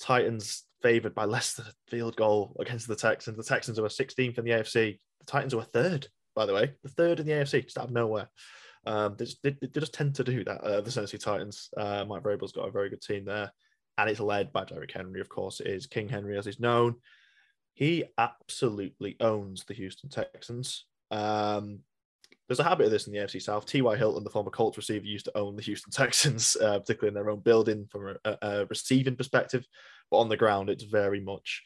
Titans 0.00 0.64
favored 0.82 1.14
by 1.14 1.24
less 1.24 1.52
than 1.52 1.66
a 1.66 1.72
field 1.88 2.16
goal 2.16 2.56
against 2.58 2.88
the 2.88 2.96
Texans. 2.96 3.36
The 3.36 3.44
Texans 3.44 3.78
are 3.78 3.84
16th 3.84 4.38
in 4.38 4.44
the 4.44 4.50
AFC. 4.50 4.98
The 5.20 5.26
Titans 5.26 5.54
are 5.54 5.62
third 5.62 6.08
by 6.38 6.46
the 6.46 6.54
way, 6.54 6.72
the 6.84 6.88
third 6.88 7.18
in 7.18 7.26
the 7.26 7.32
AFC, 7.32 7.64
just 7.64 7.76
out 7.78 7.86
of 7.86 7.90
nowhere. 7.90 8.28
Um, 8.86 9.16
they, 9.18 9.24
just, 9.24 9.42
they, 9.42 9.56
they, 9.60 9.80
just 9.80 9.92
tend 9.92 10.14
to 10.14 10.22
do 10.22 10.44
that. 10.44 10.60
Uh, 10.60 10.80
the 10.80 10.90
Tennessee 10.92 11.18
Titans, 11.18 11.68
uh, 11.76 12.04
Mike 12.06 12.22
Vrabel's 12.22 12.52
got 12.52 12.68
a 12.68 12.70
very 12.70 12.88
good 12.88 13.02
team 13.02 13.24
there, 13.24 13.52
and 13.98 14.08
it's 14.08 14.20
led 14.20 14.52
by 14.52 14.64
Derrick 14.64 14.92
Henry. 14.92 15.20
Of 15.20 15.28
course, 15.28 15.58
it 15.58 15.66
is 15.66 15.88
King 15.88 16.08
Henry 16.08 16.38
as 16.38 16.46
he's 16.46 16.60
known. 16.60 16.94
He 17.74 18.04
absolutely 18.18 19.16
owns 19.18 19.64
the 19.64 19.74
Houston 19.74 20.10
Texans. 20.10 20.84
Um, 21.10 21.80
there's 22.46 22.60
a 22.60 22.64
habit 22.64 22.84
of 22.84 22.92
this 22.92 23.08
in 23.08 23.12
the 23.12 23.18
AFC 23.18 23.42
South. 23.42 23.66
T.Y. 23.66 23.96
Hilton, 23.96 24.22
the 24.22 24.30
former 24.30 24.50
Colts 24.50 24.76
receiver, 24.76 25.06
used 25.06 25.24
to 25.24 25.36
own 25.36 25.56
the 25.56 25.62
Houston 25.62 25.90
Texans, 25.92 26.56
uh, 26.62 26.78
particularly 26.78 27.08
in 27.08 27.14
their 27.14 27.30
own 27.30 27.40
building 27.40 27.88
from 27.90 28.16
a, 28.24 28.38
a, 28.42 28.66
receiving 28.66 29.16
perspective. 29.16 29.66
But 30.08 30.18
on 30.18 30.28
the 30.28 30.36
ground, 30.36 30.70
it's 30.70 30.84
very 30.84 31.18
much 31.18 31.64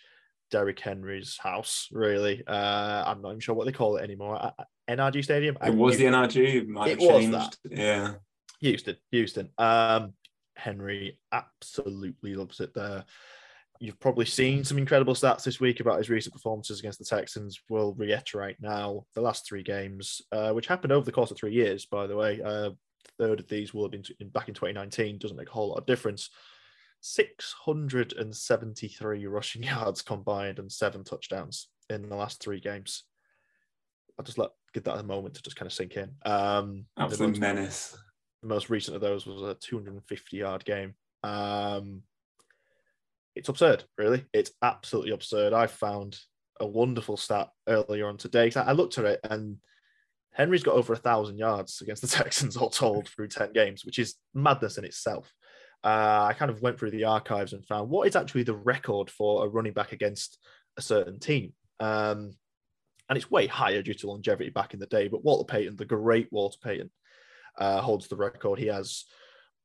Derrick 0.52 0.78
Henry's 0.78 1.38
house, 1.38 1.88
really. 1.90 2.44
Uh, 2.47 3.02
I'm 3.06 3.23
not 3.23 3.30
even 3.30 3.40
sure 3.40 3.54
what 3.56 3.64
they 3.64 3.73
call 3.73 3.97
it 3.97 4.04
anymore. 4.04 4.37
Uh, 4.37 4.50
uh, 4.59 4.64
NRG 4.88 5.25
Stadium. 5.25 5.56
It 5.64 5.75
was 5.75 5.97
the 5.97 6.04
NRG. 6.04 6.54
It, 6.54 6.68
might 6.68 6.90
it 6.90 6.99
was 7.00 7.30
that. 7.30 7.56
Yeah. 7.68 8.14
Houston. 8.61 8.97
Houston. 9.11 9.49
Um, 9.59 10.12
Henry 10.54 11.18
absolutely 11.32 12.35
loves 12.35 12.61
it 12.61 12.75
there. 12.75 13.04
You've 13.80 13.99
probably 13.99 14.26
seen 14.26 14.62
some 14.62 14.78
incredible 14.78 15.14
stats 15.14 15.42
this 15.42 15.59
week 15.59 15.80
about 15.80 15.99
his 15.99 16.11
recent 16.11 16.35
performances 16.35 16.78
against 16.78 16.99
the 16.99 17.04
Texans. 17.04 17.59
We'll 17.68 17.94
reiterate 17.94 18.59
now 18.61 19.06
the 19.14 19.23
last 19.23 19.49
three 19.49 19.62
games, 19.64 20.21
uh, 20.30 20.52
which 20.52 20.68
happened 20.68 20.92
over 20.92 21.04
the 21.04 21.11
course 21.11 21.32
of 21.32 21.38
three 21.38 21.54
years, 21.54 21.87
by 21.87 22.06
the 22.06 22.14
way. 22.14 22.40
Uh, 22.40 22.71
third 23.18 23.40
of 23.40 23.49
these 23.49 23.73
will 23.73 23.85
have 23.85 23.90
been 23.90 24.28
back 24.28 24.49
in 24.49 24.54
2019. 24.54 25.18
Doesn't 25.18 25.37
make 25.37 25.49
a 25.49 25.52
whole 25.52 25.71
lot 25.71 25.78
of 25.78 25.87
difference. 25.87 26.28
673 27.02 29.26
rushing 29.26 29.62
yards 29.64 30.02
combined 30.02 30.59
and 30.59 30.73
seven 30.73 31.04
touchdowns 31.04 31.68
in 31.90 32.09
the 32.09 32.16
last 32.16 32.42
three 32.42 32.61
games. 32.61 33.04
I'll 34.18 34.25
just 34.25 34.38
let 34.38 34.50
give 34.73 34.85
that 34.85 34.99
a 34.99 35.02
moment 35.02 35.35
to 35.35 35.42
just 35.42 35.56
kind 35.56 35.66
of 35.66 35.73
sink 35.73 35.97
in. 35.97 36.12
Um, 36.25 36.87
Absolute 36.99 37.35
the 37.35 37.40
menace. 37.40 37.97
The 38.40 38.49
most 38.49 38.71
recent 38.71 38.94
of 38.94 39.02
those 39.02 39.26
was 39.26 39.42
a 39.42 39.54
250 39.54 40.37
yard 40.37 40.64
game. 40.64 40.94
Um, 41.23 42.02
it's 43.35 43.49
absurd, 43.49 43.85
really. 43.99 44.25
It's 44.32 44.52
absolutely 44.62 45.12
absurd. 45.12 45.52
I 45.52 45.66
found 45.66 46.18
a 46.61 46.66
wonderful 46.66 47.16
stat 47.16 47.49
earlier 47.68 48.09
on 48.09 48.16
today. 48.16 48.52
I 48.54 48.73
looked 48.73 48.99
at 48.99 49.04
it 49.04 49.21
and 49.25 49.56
Henry's 50.32 50.62
got 50.62 50.75
over 50.75 50.92
a 50.92 50.99
thousand 50.99 51.38
yards 51.38 51.80
against 51.80 52.02
the 52.02 52.09
Texans 52.09 52.56
all 52.56 52.71
told 52.71 53.09
through 53.09 53.28
10 53.28 53.52
games, 53.52 53.85
which 53.85 53.99
is 53.99 54.16
madness 54.35 54.78
in 54.78 54.85
itself. 54.85 55.32
Uh, 55.84 56.26
I 56.28 56.34
kind 56.34 56.50
of 56.50 56.62
went 56.62 56.78
through 56.78 56.92
the 56.92 57.04
archives 57.04 57.52
and 57.52 57.66
found 57.66 57.90
what 57.90 58.06
is 58.06 58.16
actually 58.16 58.44
the 58.44 58.54
record 58.54 59.10
for 59.10 59.44
a 59.44 59.48
running 59.48 59.72
back 59.72 59.92
against 59.92 60.38
a 60.76 60.82
certain 60.82 61.18
team. 61.18 61.52
Um, 61.80 62.34
and 63.08 63.16
it's 63.16 63.30
way 63.30 63.46
higher 63.46 63.82
due 63.82 63.94
to 63.94 64.06
longevity 64.06 64.50
back 64.50 64.74
in 64.74 64.80
the 64.80 64.86
day. 64.86 65.08
But 65.08 65.24
Walter 65.24 65.44
Payton, 65.44 65.76
the 65.76 65.84
great 65.84 66.28
Walter 66.30 66.58
Payton, 66.62 66.90
uh, 67.58 67.80
holds 67.80 68.08
the 68.08 68.16
record. 68.16 68.58
He 68.58 68.66
has 68.66 69.04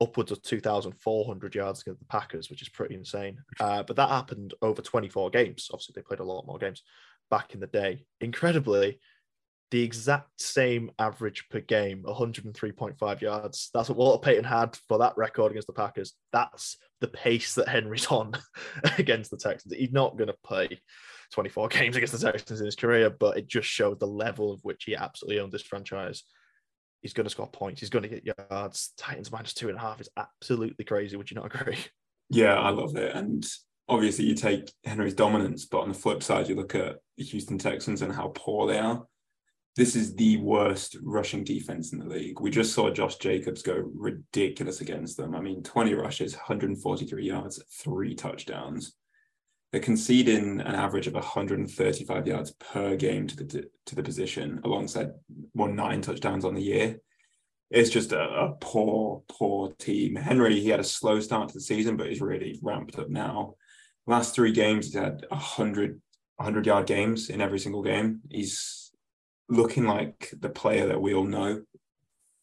upwards 0.01 0.31
of 0.31 0.41
2,400 0.41 1.55
yards 1.55 1.81
against 1.81 1.99
the 1.99 2.05
Packers, 2.05 2.49
which 2.49 2.61
is 2.61 2.69
pretty 2.69 2.95
insane. 2.95 3.37
Uh, 3.59 3.83
but 3.83 3.95
that 3.95 4.09
happened 4.09 4.53
over 4.61 4.81
24 4.81 5.29
games. 5.29 5.69
Obviously, 5.71 5.93
they 5.95 6.01
played 6.01 6.19
a 6.19 6.23
lot 6.23 6.45
more 6.45 6.57
games 6.57 6.83
back 7.29 7.53
in 7.53 7.59
the 7.59 7.67
day. 7.67 8.05
Incredibly, 8.21 8.99
the 9.71 9.83
exact 9.83 10.41
same 10.41 10.91
average 10.97 11.45
per 11.49 11.59
game, 11.59 12.03
103.5 12.03 13.21
yards. 13.21 13.69
That's 13.73 13.89
what 13.89 13.97
Walter 13.97 14.23
Payton 14.23 14.45
had 14.45 14.77
for 14.87 14.99
that 14.99 15.17
record 15.17 15.51
against 15.51 15.67
the 15.67 15.73
Packers. 15.73 16.13
That's 16.31 16.77
the 17.01 17.09
pace 17.09 17.55
that 17.55 17.67
Henry's 17.67 18.07
on 18.07 18.33
against 18.97 19.29
the 19.29 19.37
Texans. 19.37 19.73
He's 19.73 19.91
not 19.91 20.17
going 20.17 20.27
to 20.29 20.35
play 20.43 20.79
24 21.33 21.67
games 21.67 21.95
against 21.97 22.17
the 22.17 22.31
Texans 22.31 22.61
in 22.61 22.65
his 22.65 22.75
career, 22.75 23.09
but 23.09 23.37
it 23.37 23.47
just 23.47 23.67
showed 23.67 23.99
the 23.99 24.07
level 24.07 24.53
of 24.53 24.61
which 24.63 24.85
he 24.85 24.95
absolutely 24.95 25.39
owned 25.39 25.51
this 25.51 25.63
franchise. 25.63 26.23
He's 27.01 27.13
going 27.13 27.25
to 27.25 27.29
score 27.29 27.47
points. 27.47 27.81
He's 27.81 27.89
going 27.89 28.03
to 28.03 28.09
get 28.09 28.37
yards. 28.49 28.93
Titans 28.97 29.31
minus 29.31 29.53
two 29.53 29.69
and 29.69 29.77
a 29.77 29.81
half 29.81 29.99
is 29.99 30.09
absolutely 30.17 30.85
crazy. 30.85 31.17
Would 31.17 31.29
you 31.29 31.35
not 31.35 31.53
agree? 31.53 31.77
Yeah, 32.29 32.55
I 32.55 32.69
love 32.69 32.95
it. 32.95 33.15
And 33.15 33.45
obviously, 33.87 34.25
you 34.25 34.35
take 34.35 34.71
Henry's 34.83 35.13
dominance, 35.13 35.65
but 35.65 35.79
on 35.79 35.89
the 35.89 35.93
flip 35.93 36.23
side, 36.23 36.49
you 36.49 36.55
look 36.55 36.75
at 36.75 36.97
the 37.17 37.23
Houston 37.23 37.57
Texans 37.57 38.01
and 38.01 38.13
how 38.13 38.31
poor 38.35 38.67
they 38.67 38.79
are 38.79 39.05
this 39.77 39.95
is 39.95 40.15
the 40.15 40.37
worst 40.37 40.97
rushing 41.03 41.43
defense 41.43 41.93
in 41.93 41.99
the 41.99 42.05
league. 42.05 42.41
We 42.41 42.49
just 42.49 42.73
saw 42.73 42.89
Josh 42.89 43.17
Jacobs 43.17 43.61
go 43.61 43.75
ridiculous 43.93 44.81
against 44.81 45.17
them. 45.17 45.35
I 45.35 45.39
mean, 45.39 45.61
20 45.61 45.93
rushes, 45.93 46.33
143 46.33 47.23
yards, 47.23 47.63
three 47.71 48.15
touchdowns. 48.15 48.95
They're 49.71 49.79
conceding 49.79 50.61
an 50.61 50.73
average 50.73 51.05
of 51.05 51.13
135 51.13 52.25
yards 52.25 52.51
per 52.53 52.95
game 52.95 53.27
to 53.27 53.35
the 53.35 53.69
to 53.85 53.95
the 53.95 54.01
position, 54.01 54.61
alongside 54.63 55.11
one 55.53 55.75
nine 55.75 56.01
touchdowns 56.01 56.43
on 56.43 56.55
the 56.55 56.63
year. 56.63 56.99
It's 57.69 57.91
just 57.91 58.13
a, 58.13 58.21
a 58.21 58.55
poor, 58.59 59.21
poor 59.29 59.73
team. 59.73 60.15
Henry, 60.15 60.59
he 60.59 60.69
had 60.69 60.79
a 60.79 60.85
slow 60.85 61.19
start 61.19 61.49
to 61.49 61.53
the 61.53 61.61
season, 61.61 61.97
but 61.97 62.07
he's 62.07 62.21
really 62.21 62.57
ramped 62.63 62.97
up 62.97 63.09
now. 63.09 63.53
Last 64.07 64.33
three 64.33 64.53
games, 64.53 64.87
he's 64.87 64.95
had 64.95 65.25
100, 65.29 66.01
100 66.37 66.65
yard 66.65 66.87
games 66.87 67.29
in 67.29 67.41
every 67.41 67.59
single 67.59 67.83
game. 67.83 68.21
He's 68.31 68.86
looking 69.49 69.85
like 69.85 70.33
the 70.39 70.49
player 70.49 70.87
that 70.87 71.01
we 71.01 71.13
all 71.13 71.25
know. 71.25 71.63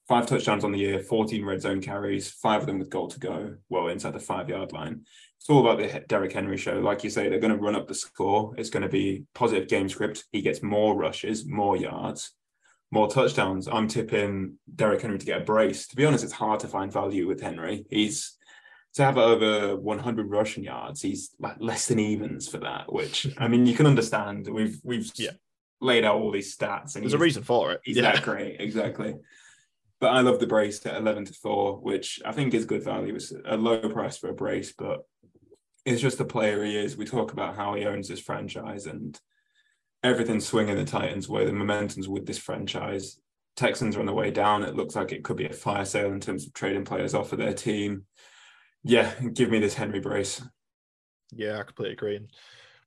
Five 0.08 0.26
touchdowns 0.26 0.64
on 0.64 0.72
the 0.72 0.78
year, 0.78 1.00
14 1.00 1.44
red 1.44 1.62
zone 1.62 1.80
carries, 1.80 2.30
five 2.30 2.60
of 2.60 2.66
them 2.66 2.78
with 2.78 2.90
goal 2.90 3.08
to 3.08 3.18
go, 3.18 3.54
well 3.70 3.88
inside 3.88 4.12
the 4.12 4.20
five 4.20 4.50
yard 4.50 4.72
line. 4.72 5.06
It's 5.38 5.48
all 5.48 5.60
about 5.60 5.78
the 5.78 6.04
Derrick 6.08 6.32
Henry 6.32 6.58
show. 6.58 6.78
Like 6.80 7.04
you 7.04 7.10
say, 7.10 7.28
they're 7.28 7.38
going 7.38 7.54
to 7.54 7.58
run 7.58 7.74
up 7.74 7.88
the 7.88 7.94
score. 7.94 8.54
It's 8.58 8.70
going 8.70 8.82
to 8.82 8.88
be 8.88 9.24
positive 9.34 9.68
game 9.68 9.88
script. 9.88 10.24
He 10.32 10.42
gets 10.42 10.62
more 10.62 10.96
rushes, 10.96 11.46
more 11.46 11.76
yards, 11.76 12.32
more 12.90 13.08
touchdowns. 13.08 13.66
I'm 13.66 13.88
tipping 13.88 14.58
Derrick 14.74 15.02
Henry 15.02 15.18
to 15.18 15.26
get 15.26 15.42
a 15.42 15.44
brace. 15.44 15.86
To 15.88 15.96
be 15.96 16.04
honest, 16.04 16.24
it's 16.24 16.32
hard 16.32 16.60
to 16.60 16.68
find 16.68 16.92
value 16.92 17.26
with 17.26 17.40
Henry. 17.40 17.86
He's 17.88 18.36
to 18.94 19.04
have 19.04 19.18
over 19.18 19.76
100 19.76 20.30
rushing 20.30 20.64
yards. 20.64 21.02
He's 21.02 21.30
like 21.38 21.56
less 21.58 21.88
than 21.88 21.98
evens 21.98 22.48
for 22.48 22.58
that, 22.58 22.92
which 22.92 23.26
I 23.38 23.48
mean 23.48 23.66
you 23.66 23.74
can 23.74 23.86
understand. 23.86 24.48
We've 24.50 24.78
we've 24.84 25.10
yeah 25.16 25.32
laid 25.84 26.04
out 26.04 26.16
all 26.16 26.30
these 26.30 26.56
stats. 26.56 26.94
And 26.94 27.04
There's 27.04 27.12
a 27.12 27.18
reason 27.18 27.42
for 27.42 27.72
it. 27.72 27.80
He's 27.84 27.96
yeah. 27.96 28.12
that 28.12 28.22
great, 28.22 28.60
exactly. 28.60 29.16
But 30.00 30.12
I 30.12 30.20
love 30.20 30.40
the 30.40 30.46
brace 30.46 30.84
at 30.86 30.96
11 30.96 31.26
to 31.26 31.34
4, 31.34 31.76
which 31.76 32.20
I 32.24 32.32
think 32.32 32.54
is 32.54 32.64
good 32.64 32.82
value. 32.82 33.14
It's 33.14 33.32
a 33.44 33.56
low 33.56 33.88
price 33.88 34.16
for 34.16 34.30
a 34.30 34.34
brace, 34.34 34.72
but 34.72 35.06
it's 35.84 36.00
just 36.00 36.18
the 36.18 36.24
player 36.24 36.64
he 36.64 36.76
is. 36.76 36.96
We 36.96 37.04
talk 37.04 37.32
about 37.32 37.56
how 37.56 37.74
he 37.74 37.84
owns 37.84 38.08
this 38.08 38.20
franchise 38.20 38.86
and 38.86 39.18
everything's 40.02 40.46
swinging 40.46 40.76
the 40.76 40.84
Titans' 40.84 41.28
way. 41.28 41.44
The 41.44 41.52
momentum's 41.52 42.08
with 42.08 42.26
this 42.26 42.38
franchise. 42.38 43.20
Texans 43.56 43.96
are 43.96 44.00
on 44.00 44.06
the 44.06 44.12
way 44.12 44.30
down. 44.30 44.64
It 44.64 44.74
looks 44.74 44.96
like 44.96 45.12
it 45.12 45.22
could 45.22 45.36
be 45.36 45.46
a 45.46 45.52
fire 45.52 45.84
sale 45.84 46.12
in 46.12 46.20
terms 46.20 46.46
of 46.46 46.54
trading 46.54 46.84
players 46.84 47.14
off 47.14 47.32
of 47.32 47.38
their 47.38 47.54
team. 47.54 48.06
Yeah, 48.82 49.12
give 49.32 49.50
me 49.50 49.60
this 49.60 49.74
Henry 49.74 50.00
brace. 50.00 50.42
Yeah, 51.30 51.58
I 51.58 51.62
completely 51.62 51.92
agree 51.92 52.20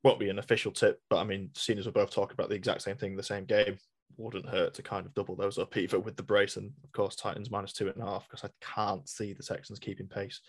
won't 0.08 0.20
be 0.20 0.30
an 0.30 0.40
official 0.40 0.72
tip, 0.72 1.02
but 1.10 1.18
I 1.18 1.24
mean, 1.26 1.50
seeing 1.54 1.78
as 1.78 1.86
we're 1.86 1.92
both 1.92 2.12
talking 2.12 2.34
about 2.34 2.50
the 2.50 2.56
exact 2.56 2.82
same 2.82 2.96
thing 2.96 3.16
the 3.16 3.24
same 3.24 3.46
game, 3.46 3.78
wouldn't 4.18 4.48
hurt 4.48 4.74
to 4.74 4.82
kind 4.82 5.06
of 5.06 5.14
double 5.14 5.36
those 5.36 5.58
up 5.58 5.76
either 5.76 6.00
with 6.00 6.16
the 6.16 6.24
brace 6.24 6.56
and 6.58 6.72
of 6.84 6.92
course 6.92 7.16
Titans 7.16 7.52
minus 7.52 7.74
two 7.74 7.88
and 7.88 8.02
a 8.02 8.06
half 8.06 8.28
because 8.28 8.44
I 8.44 8.50
can't 8.62 9.08
see 9.08 9.34
the 9.34 9.44
Texans 9.44 9.80
keeping 9.80 10.08
pace. 10.08 10.42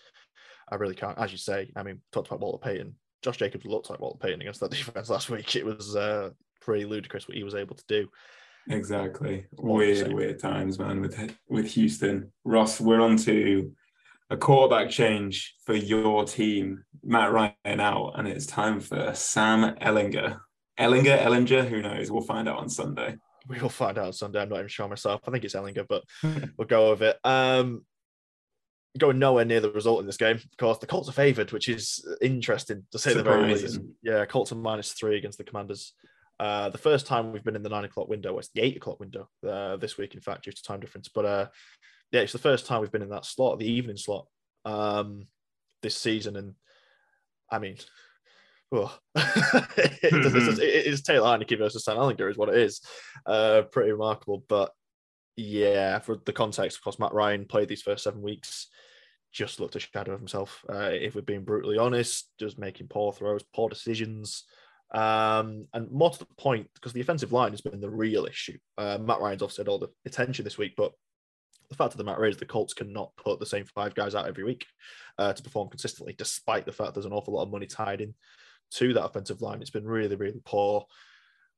I 0.71 0.75
really 0.75 0.95
can't. 0.95 1.17
As 1.17 1.31
you 1.31 1.37
say, 1.37 1.71
I 1.75 1.83
mean, 1.83 1.99
talked 2.11 2.27
about 2.27 2.39
Walter 2.39 2.63
Payton. 2.63 2.95
Josh 3.21 3.37
Jacobs 3.37 3.65
looked 3.65 3.89
like 3.89 3.99
Walter 3.99 4.17
Payton 4.17 4.41
against 4.41 4.61
that 4.61 4.71
defense 4.71 5.09
last 5.09 5.29
week. 5.29 5.55
It 5.55 5.65
was 5.65 5.95
uh, 5.95 6.29
pretty 6.61 6.85
ludicrous 6.85 7.27
what 7.27 7.37
he 7.37 7.43
was 7.43 7.55
able 7.55 7.75
to 7.75 7.83
do. 7.87 8.07
Exactly. 8.69 9.45
Weird, 9.57 10.13
weird 10.13 10.39
times, 10.39 10.79
man, 10.79 11.01
with 11.01 11.35
with 11.49 11.67
Houston. 11.71 12.31
Ross, 12.45 12.79
we're 12.79 13.01
on 13.01 13.17
to 13.17 13.71
a 14.29 14.37
quarterback 14.37 14.89
change 14.89 15.55
for 15.65 15.73
your 15.75 16.25
team. 16.25 16.83
Matt 17.03 17.31
Ryan 17.31 17.79
out, 17.79 18.13
and 18.15 18.27
it's 18.27 18.45
time 18.45 18.79
for 18.79 19.13
Sam 19.13 19.75
Ellinger. 19.77 20.39
Ellinger, 20.79 21.17
Ellinger, 21.17 21.67
who 21.67 21.81
knows? 21.81 22.11
We'll 22.11 22.21
find 22.21 22.47
out 22.47 22.59
on 22.59 22.69
Sunday. 22.69 23.15
We 23.47 23.59
will 23.59 23.69
find 23.69 23.97
out 23.97 24.07
on 24.07 24.13
Sunday. 24.13 24.41
I'm 24.41 24.49
not 24.49 24.57
even 24.57 24.67
sure 24.67 24.87
myself. 24.87 25.21
I 25.27 25.31
think 25.31 25.43
it's 25.43 25.55
Ellinger, 25.55 25.85
but 25.87 26.03
we'll 26.57 26.67
go 26.67 26.91
with 26.91 27.01
it. 27.01 27.17
Um, 27.23 27.85
going 28.97 29.19
nowhere 29.19 29.45
near 29.45 29.61
the 29.61 29.71
result 29.71 30.01
in 30.01 30.05
this 30.05 30.17
game. 30.17 30.35
Of 30.35 30.57
course, 30.57 30.77
the 30.77 30.87
Colts 30.87 31.09
are 31.09 31.13
favoured, 31.13 31.51
which 31.51 31.69
is 31.69 32.05
interesting 32.21 32.85
to 32.91 32.99
say 32.99 33.13
Surprising. 33.13 33.41
the 33.41 33.47
very 33.47 33.61
least. 33.61 33.79
Yeah, 34.03 34.25
Colts 34.25 34.51
are 34.51 34.55
minus 34.55 34.93
three 34.93 35.17
against 35.17 35.37
the 35.37 35.43
Commanders. 35.43 35.93
Uh, 36.39 36.69
the 36.69 36.77
first 36.77 37.05
time 37.05 37.31
we've 37.31 37.43
been 37.43 37.55
in 37.55 37.63
the 37.63 37.69
nine 37.69 37.83
o'clock 37.83 38.07
window, 38.07 38.37
it's 38.37 38.49
the 38.53 38.61
eight 38.61 38.77
o'clock 38.77 38.99
window 38.99 39.27
uh, 39.47 39.75
this 39.77 39.97
week, 39.97 40.15
in 40.15 40.21
fact, 40.21 40.45
due 40.45 40.51
to 40.51 40.63
time 40.63 40.79
difference. 40.79 41.09
But 41.09 41.25
uh, 41.25 41.47
yeah, 42.11 42.21
it's 42.21 42.33
the 42.33 42.39
first 42.39 42.65
time 42.65 42.81
we've 42.81 42.91
been 42.91 43.01
in 43.01 43.09
that 43.09 43.25
slot, 43.25 43.59
the 43.59 43.71
evening 43.71 43.97
slot, 43.97 44.27
um, 44.65 45.27
this 45.81 45.95
season. 45.95 46.35
And 46.35 46.55
I 47.51 47.59
mean, 47.59 47.77
oh, 48.71 48.97
it, 49.15 49.99
it's, 50.03 50.59
it's 50.59 51.01
Taylor 51.03 51.27
Heinicke 51.27 51.57
versus 51.57 51.83
Sam 51.83 51.97
Ehlinger 51.97 52.29
is 52.29 52.37
what 52.37 52.49
it 52.49 52.57
is. 52.57 52.81
Uh, 53.25 53.63
pretty 53.71 53.91
remarkable. 53.91 54.43
But 54.47 54.71
yeah, 55.35 55.99
for 55.99 56.17
the 56.25 56.33
context, 56.33 56.77
of 56.77 56.83
course, 56.83 56.99
Matt 56.99 57.13
Ryan 57.13 57.45
played 57.45 57.69
these 57.69 57.83
first 57.83 58.03
seven 58.03 58.21
weeks, 58.21 58.67
just 59.31 59.59
looked 59.59 59.75
a 59.75 59.79
shadow 59.79 60.13
of 60.13 60.19
himself. 60.19 60.63
Uh, 60.67 60.89
if 60.91 61.15
we're 61.15 61.21
being 61.21 61.45
brutally 61.45 61.77
honest, 61.77 62.31
just 62.39 62.57
making 62.57 62.87
poor 62.87 63.13
throws, 63.13 63.43
poor 63.53 63.69
decisions. 63.69 64.45
Um, 64.91 65.67
and 65.73 65.91
more 65.91 66.09
to 66.09 66.17
the 66.17 66.25
point, 66.39 66.67
because 66.73 66.93
the 66.93 67.01
offensive 67.01 67.31
line 67.31 67.51
has 67.51 67.61
been 67.61 67.79
the 67.79 67.89
real 67.89 68.25
issue. 68.25 68.57
Uh, 68.75 68.97
Matt 68.99 69.21
Ryan's 69.21 69.43
obviously 69.43 69.63
had 69.63 69.69
all 69.69 69.77
the 69.77 69.89
attention 70.05 70.43
this 70.43 70.57
week, 70.57 70.73
but 70.75 70.93
the 71.69 71.75
fact 71.75 71.93
of 71.93 71.97
the 71.97 72.03
matter 72.03 72.25
is 72.25 72.37
the 72.37 72.45
Colts 72.45 72.73
cannot 72.73 73.15
put 73.15 73.39
the 73.39 73.45
same 73.45 73.65
five 73.65 73.93
guys 73.93 74.15
out 74.15 74.27
every 74.27 74.43
week 74.43 74.65
uh, 75.17 75.33
to 75.33 75.43
perform 75.43 75.69
consistently, 75.69 76.15
despite 76.17 76.65
the 76.65 76.71
fact 76.71 76.93
there's 76.93 77.05
an 77.05 77.13
awful 77.13 77.33
lot 77.33 77.43
of 77.43 77.51
money 77.51 77.67
tied 77.67 78.01
in 78.01 78.15
to 78.71 78.93
that 78.93 79.05
offensive 79.05 79.41
line. 79.41 79.61
It's 79.61 79.69
been 79.69 79.87
really, 79.87 80.15
really 80.15 80.41
poor. 80.45 80.85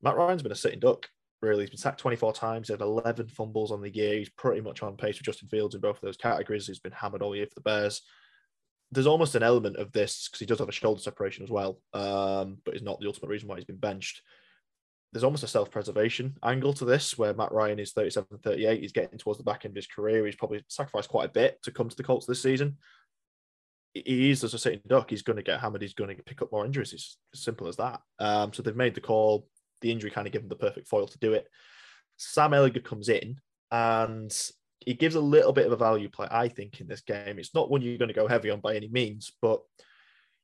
Matt 0.01 0.17
Ryan's 0.17 0.43
been 0.43 0.51
a 0.51 0.55
sitting 0.55 0.79
duck, 0.79 1.07
really. 1.41 1.63
He's 1.63 1.69
been 1.69 1.77
sacked 1.77 1.99
24 1.99 2.33
times. 2.33 2.67
He 2.67 2.73
had 2.73 2.81
11 2.81 3.29
fumbles 3.29 3.71
on 3.71 3.81
the 3.81 3.93
year. 3.93 4.17
He's 4.17 4.29
pretty 4.29 4.61
much 4.61 4.83
on 4.83 4.97
pace 4.97 5.17
with 5.17 5.25
Justin 5.25 5.47
Fields 5.47 5.75
in 5.75 5.81
both 5.81 5.97
of 5.97 6.01
those 6.01 6.17
categories. 6.17 6.67
He's 6.67 6.79
been 6.79 6.91
hammered 6.91 7.21
all 7.21 7.35
year 7.35 7.45
for 7.45 7.55
the 7.55 7.61
Bears. 7.61 8.01
There's 8.91 9.07
almost 9.07 9.35
an 9.35 9.43
element 9.43 9.77
of 9.77 9.93
this 9.93 10.27
because 10.27 10.41
he 10.41 10.45
does 10.45 10.59
have 10.59 10.67
a 10.67 10.73
shoulder 10.73 10.99
separation 10.99 11.45
as 11.45 11.49
well, 11.49 11.79
um, 11.93 12.57
but 12.65 12.73
it's 12.73 12.83
not 12.83 12.99
the 12.99 13.07
ultimate 13.07 13.29
reason 13.29 13.47
why 13.47 13.55
he's 13.55 13.63
been 13.63 13.77
benched 13.77 14.21
there's 15.11 15.23
almost 15.23 15.43
a 15.43 15.47
self-preservation 15.47 16.37
angle 16.43 16.73
to 16.73 16.85
this 16.85 17.17
where 17.17 17.33
Matt 17.33 17.51
Ryan 17.51 17.79
is 17.79 17.91
37 17.91 18.39
38. 18.41 18.81
He's 18.81 18.91
getting 18.93 19.17
towards 19.17 19.37
the 19.37 19.43
back 19.43 19.65
end 19.65 19.73
of 19.73 19.75
his 19.75 19.87
career. 19.87 20.25
He's 20.25 20.35
probably 20.35 20.63
sacrificed 20.69 21.09
quite 21.09 21.25
a 21.25 21.33
bit 21.33 21.61
to 21.63 21.71
come 21.71 21.89
to 21.89 21.95
the 21.95 22.03
Colts 22.03 22.25
this 22.25 22.41
season. 22.41 22.77
He 23.93 24.31
is 24.31 24.43
as 24.45 24.53
a 24.53 24.59
sitting 24.59 24.79
duck. 24.87 25.09
He's 25.09 25.21
going 25.21 25.35
to 25.35 25.43
get 25.43 25.59
hammered. 25.59 25.81
He's 25.81 25.93
going 25.93 26.15
to 26.15 26.23
pick 26.23 26.41
up 26.41 26.51
more 26.51 26.65
injuries. 26.65 26.93
It's 26.93 27.17
as 27.33 27.41
simple 27.41 27.67
as 27.67 27.75
that. 27.75 27.99
Um, 28.19 28.53
so 28.53 28.63
they've 28.63 28.75
made 28.75 28.95
the 28.95 29.01
call. 29.01 29.47
The 29.81 29.91
injury 29.91 30.11
kind 30.11 30.27
of 30.27 30.33
given 30.33 30.47
the 30.47 30.55
perfect 30.55 30.87
foil 30.87 31.07
to 31.07 31.19
do 31.19 31.33
it. 31.33 31.47
Sam 32.15 32.51
Ehlinger 32.51 32.83
comes 32.83 33.09
in 33.09 33.37
and 33.71 34.31
he 34.79 34.93
gives 34.93 35.15
a 35.15 35.21
little 35.21 35.51
bit 35.51 35.65
of 35.65 35.73
a 35.73 35.77
value 35.77 36.07
play, 36.07 36.27
I 36.31 36.47
think, 36.47 36.79
in 36.79 36.87
this 36.87 37.01
game. 37.01 37.37
It's 37.37 37.53
not 37.53 37.69
one 37.69 37.81
you're 37.81 37.97
going 37.97 38.07
to 38.07 38.13
go 38.13 38.27
heavy 38.27 38.49
on 38.49 38.61
by 38.61 38.75
any 38.75 38.87
means, 38.87 39.31
but 39.41 39.61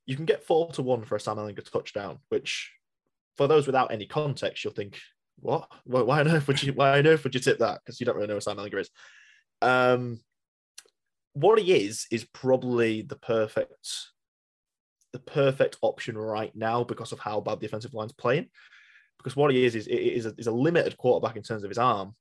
you 0.06 0.16
can 0.16 0.26
get 0.26 0.44
four 0.44 0.72
to 0.74 0.82
one 0.82 1.04
for 1.06 1.16
a 1.16 1.20
Sam 1.20 1.38
Ehlinger 1.38 1.70
touchdown, 1.70 2.20
which 2.30 2.72
for 3.38 3.48
those 3.48 3.68
without 3.68 3.92
any 3.92 4.06
context, 4.06 4.64
you'll 4.64 4.74
think, 4.74 5.00
what? 5.40 5.70
Why 5.86 6.20
on 6.20 6.28
earth 6.28 6.48
would 6.48 6.62
you? 6.62 6.74
Why 6.74 6.98
on 6.98 7.08
earth 7.08 7.24
would 7.24 7.36
you 7.36 7.42
tip 7.42 7.60
that? 7.60 7.82
Because 7.86 8.00
you 8.00 8.06
don't 8.06 8.16
really 8.16 8.28
know 8.28 8.36
what 8.36 8.44
Sam 8.44 8.58
Ehlinger 8.58 8.82
is. 8.82 8.90
Um, 9.62 10.20
what 11.34 11.60
he 11.60 11.74
is 11.74 12.08
is 12.12 12.26
probably 12.26 13.04
the 13.04 13.16
perfect, 13.16 13.88
the 15.14 15.20
perfect 15.20 15.78
option 15.82 16.18
right 16.18 16.52
now 16.56 16.84
because 16.84 17.12
of 17.12 17.20
how 17.20 17.40
bad 17.40 17.60
the 17.60 17.68
offensive 17.68 17.94
line's 17.94 18.14
playing. 18.14 18.50
Because 19.20 19.36
what 19.36 19.52
he 19.52 19.64
is 19.64 19.76
is 19.76 19.88
is 19.88 20.26
a, 20.26 20.34
is 20.38 20.48
a 20.48 20.52
limited 20.52 20.98
quarterback 20.98 21.36
in 21.36 21.44
terms 21.44 21.64
of 21.64 21.70
his 21.70 21.78
arm, 21.78 22.16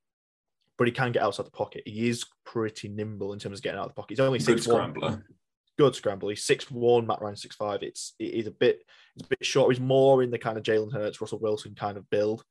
but 0.76 0.86
he 0.86 0.92
can 0.92 1.12
get 1.12 1.22
outside 1.22 1.46
the 1.46 1.50
pocket. 1.50 1.82
He 1.86 2.08
is 2.08 2.24
pretty 2.44 2.88
nimble 2.88 3.32
in 3.32 3.38
terms 3.38 3.58
of 3.58 3.62
getting 3.62 3.78
out 3.78 3.86
of 3.86 3.90
the 3.90 3.94
pocket. 3.94 4.10
He's 4.10 4.20
only 4.20 4.40
six 4.40 4.66
one. 4.66 4.94
Good 5.78 5.94
scramble. 5.94 6.28
He's 6.30 6.44
six 6.44 6.70
one. 6.70 7.06
Matt 7.06 7.20
Ryan 7.20 7.36
six 7.36 7.54
five. 7.56 7.82
It's 7.82 8.14
he's 8.18 8.46
a 8.46 8.50
bit 8.50 8.82
it's 9.14 9.26
a 9.26 9.28
bit 9.28 9.44
short. 9.44 9.72
He's 9.72 9.80
more 9.80 10.22
in 10.22 10.30
the 10.30 10.38
kind 10.38 10.56
of 10.56 10.64
Jalen 10.64 10.92
Hurts, 10.92 11.20
Russell 11.20 11.38
Wilson 11.38 11.74
kind 11.74 11.96
of 11.96 12.08
build. 12.10 12.44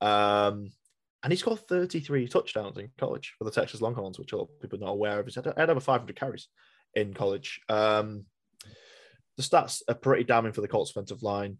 Um, 0.00 0.70
and 1.22 1.32
he 1.32 1.36
scored 1.36 1.60
33 1.60 2.28
touchdowns 2.28 2.78
in 2.78 2.90
college 2.98 3.34
for 3.38 3.44
the 3.44 3.50
Texas 3.50 3.80
Longhorns, 3.80 4.18
which 4.18 4.32
a 4.32 4.36
lot 4.36 4.44
of 4.44 4.60
people 4.60 4.78
are 4.78 4.86
not 4.86 4.92
aware 4.92 5.18
of. 5.18 5.26
He's 5.26 5.34
had, 5.34 5.52
had 5.56 5.70
over 5.70 5.80
500 5.80 6.14
carries 6.14 6.48
in 6.94 7.14
college. 7.14 7.60
Um, 7.68 8.26
the 9.36 9.42
stats 9.42 9.82
are 9.88 9.94
pretty 9.94 10.24
damning 10.24 10.52
for 10.52 10.60
the 10.60 10.68
Colts 10.68 10.90
offensive 10.90 11.22
line. 11.22 11.58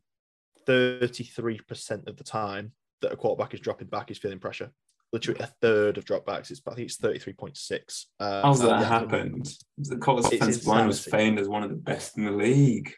33% 0.68 2.06
of 2.06 2.16
the 2.16 2.24
time 2.24 2.72
that 3.02 3.12
a 3.12 3.16
quarterback 3.16 3.54
is 3.54 3.60
dropping 3.60 3.88
back, 3.88 4.08
he's 4.08 4.18
feeling 4.18 4.38
pressure. 4.38 4.70
Literally 5.12 5.40
a 5.40 5.46
third 5.62 5.98
of 5.98 6.04
dropbacks. 6.04 6.50
It's 6.50 6.60
I 6.66 6.74
think 6.74 6.86
it's 6.88 6.98
33.6. 6.98 8.04
Uh, 8.18 8.42
How's 8.42 8.60
that 8.60 8.80
yeah, 8.80 8.84
happened? 8.84 9.48
The 9.78 9.96
Colts 9.96 10.32
offensive 10.32 10.66
line 10.66 10.86
was 10.86 11.04
famed 11.04 11.38
as 11.38 11.48
one 11.48 11.62
of 11.62 11.70
the 11.70 11.76
best 11.76 12.18
in 12.18 12.24
the 12.24 12.32
league. 12.32 12.92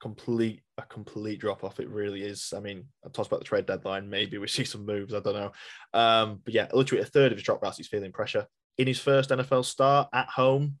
complete 0.00 0.62
a 0.78 0.82
complete 0.82 1.40
drop 1.40 1.64
off. 1.64 1.80
It 1.80 1.88
really 1.88 2.22
is. 2.22 2.52
I 2.54 2.60
mean, 2.60 2.84
I 3.04 3.08
talked 3.08 3.28
about 3.28 3.40
the 3.40 3.46
trade 3.46 3.66
deadline. 3.66 4.10
Maybe 4.10 4.38
we 4.38 4.48
see 4.48 4.64
some 4.64 4.84
moves. 4.84 5.14
I 5.14 5.20
don't 5.20 5.34
know. 5.34 5.52
Um, 5.98 6.40
but 6.44 6.54
yeah, 6.54 6.68
literally 6.72 7.02
a 7.02 7.06
third 7.06 7.32
of 7.32 7.38
his 7.38 7.46
dropbacks, 7.46 7.76
he's 7.76 7.88
feeling 7.88 8.12
pressure. 8.12 8.46
In 8.78 8.86
his 8.86 9.00
first 9.00 9.30
NFL 9.30 9.64
start 9.64 10.08
at 10.12 10.28
home, 10.28 10.78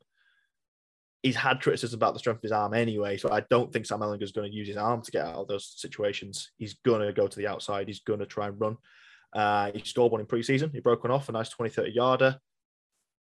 he's 1.22 1.36
had 1.36 1.60
criticism 1.62 1.98
about 1.98 2.12
the 2.12 2.18
strength 2.18 2.38
of 2.38 2.42
his 2.42 2.52
arm 2.52 2.74
anyway. 2.74 3.16
So 3.16 3.30
I 3.30 3.40
don't 3.48 3.72
think 3.72 3.86
Sam 3.86 4.00
Ehlinger 4.00 4.22
is 4.22 4.32
going 4.32 4.50
to 4.50 4.56
use 4.56 4.68
his 4.68 4.76
arm 4.76 5.02
to 5.02 5.10
get 5.10 5.24
out 5.24 5.34
of 5.36 5.48
those 5.48 5.72
situations. 5.76 6.50
He's 6.58 6.74
going 6.84 7.00
to 7.00 7.12
go 7.12 7.26
to 7.26 7.36
the 7.36 7.46
outside. 7.46 7.88
He's 7.88 8.00
going 8.00 8.20
to 8.20 8.26
try 8.26 8.48
and 8.48 8.60
run. 8.60 8.76
Uh, 9.36 9.70
he 9.74 9.82
scored 9.84 10.12
one 10.12 10.22
in 10.22 10.26
preseason. 10.26 10.72
He 10.72 10.80
broke 10.80 11.04
one 11.04 11.10
off, 11.10 11.28
a 11.28 11.32
nice 11.32 11.50
20, 11.50 11.70
30 11.70 11.92
yarder. 11.92 12.38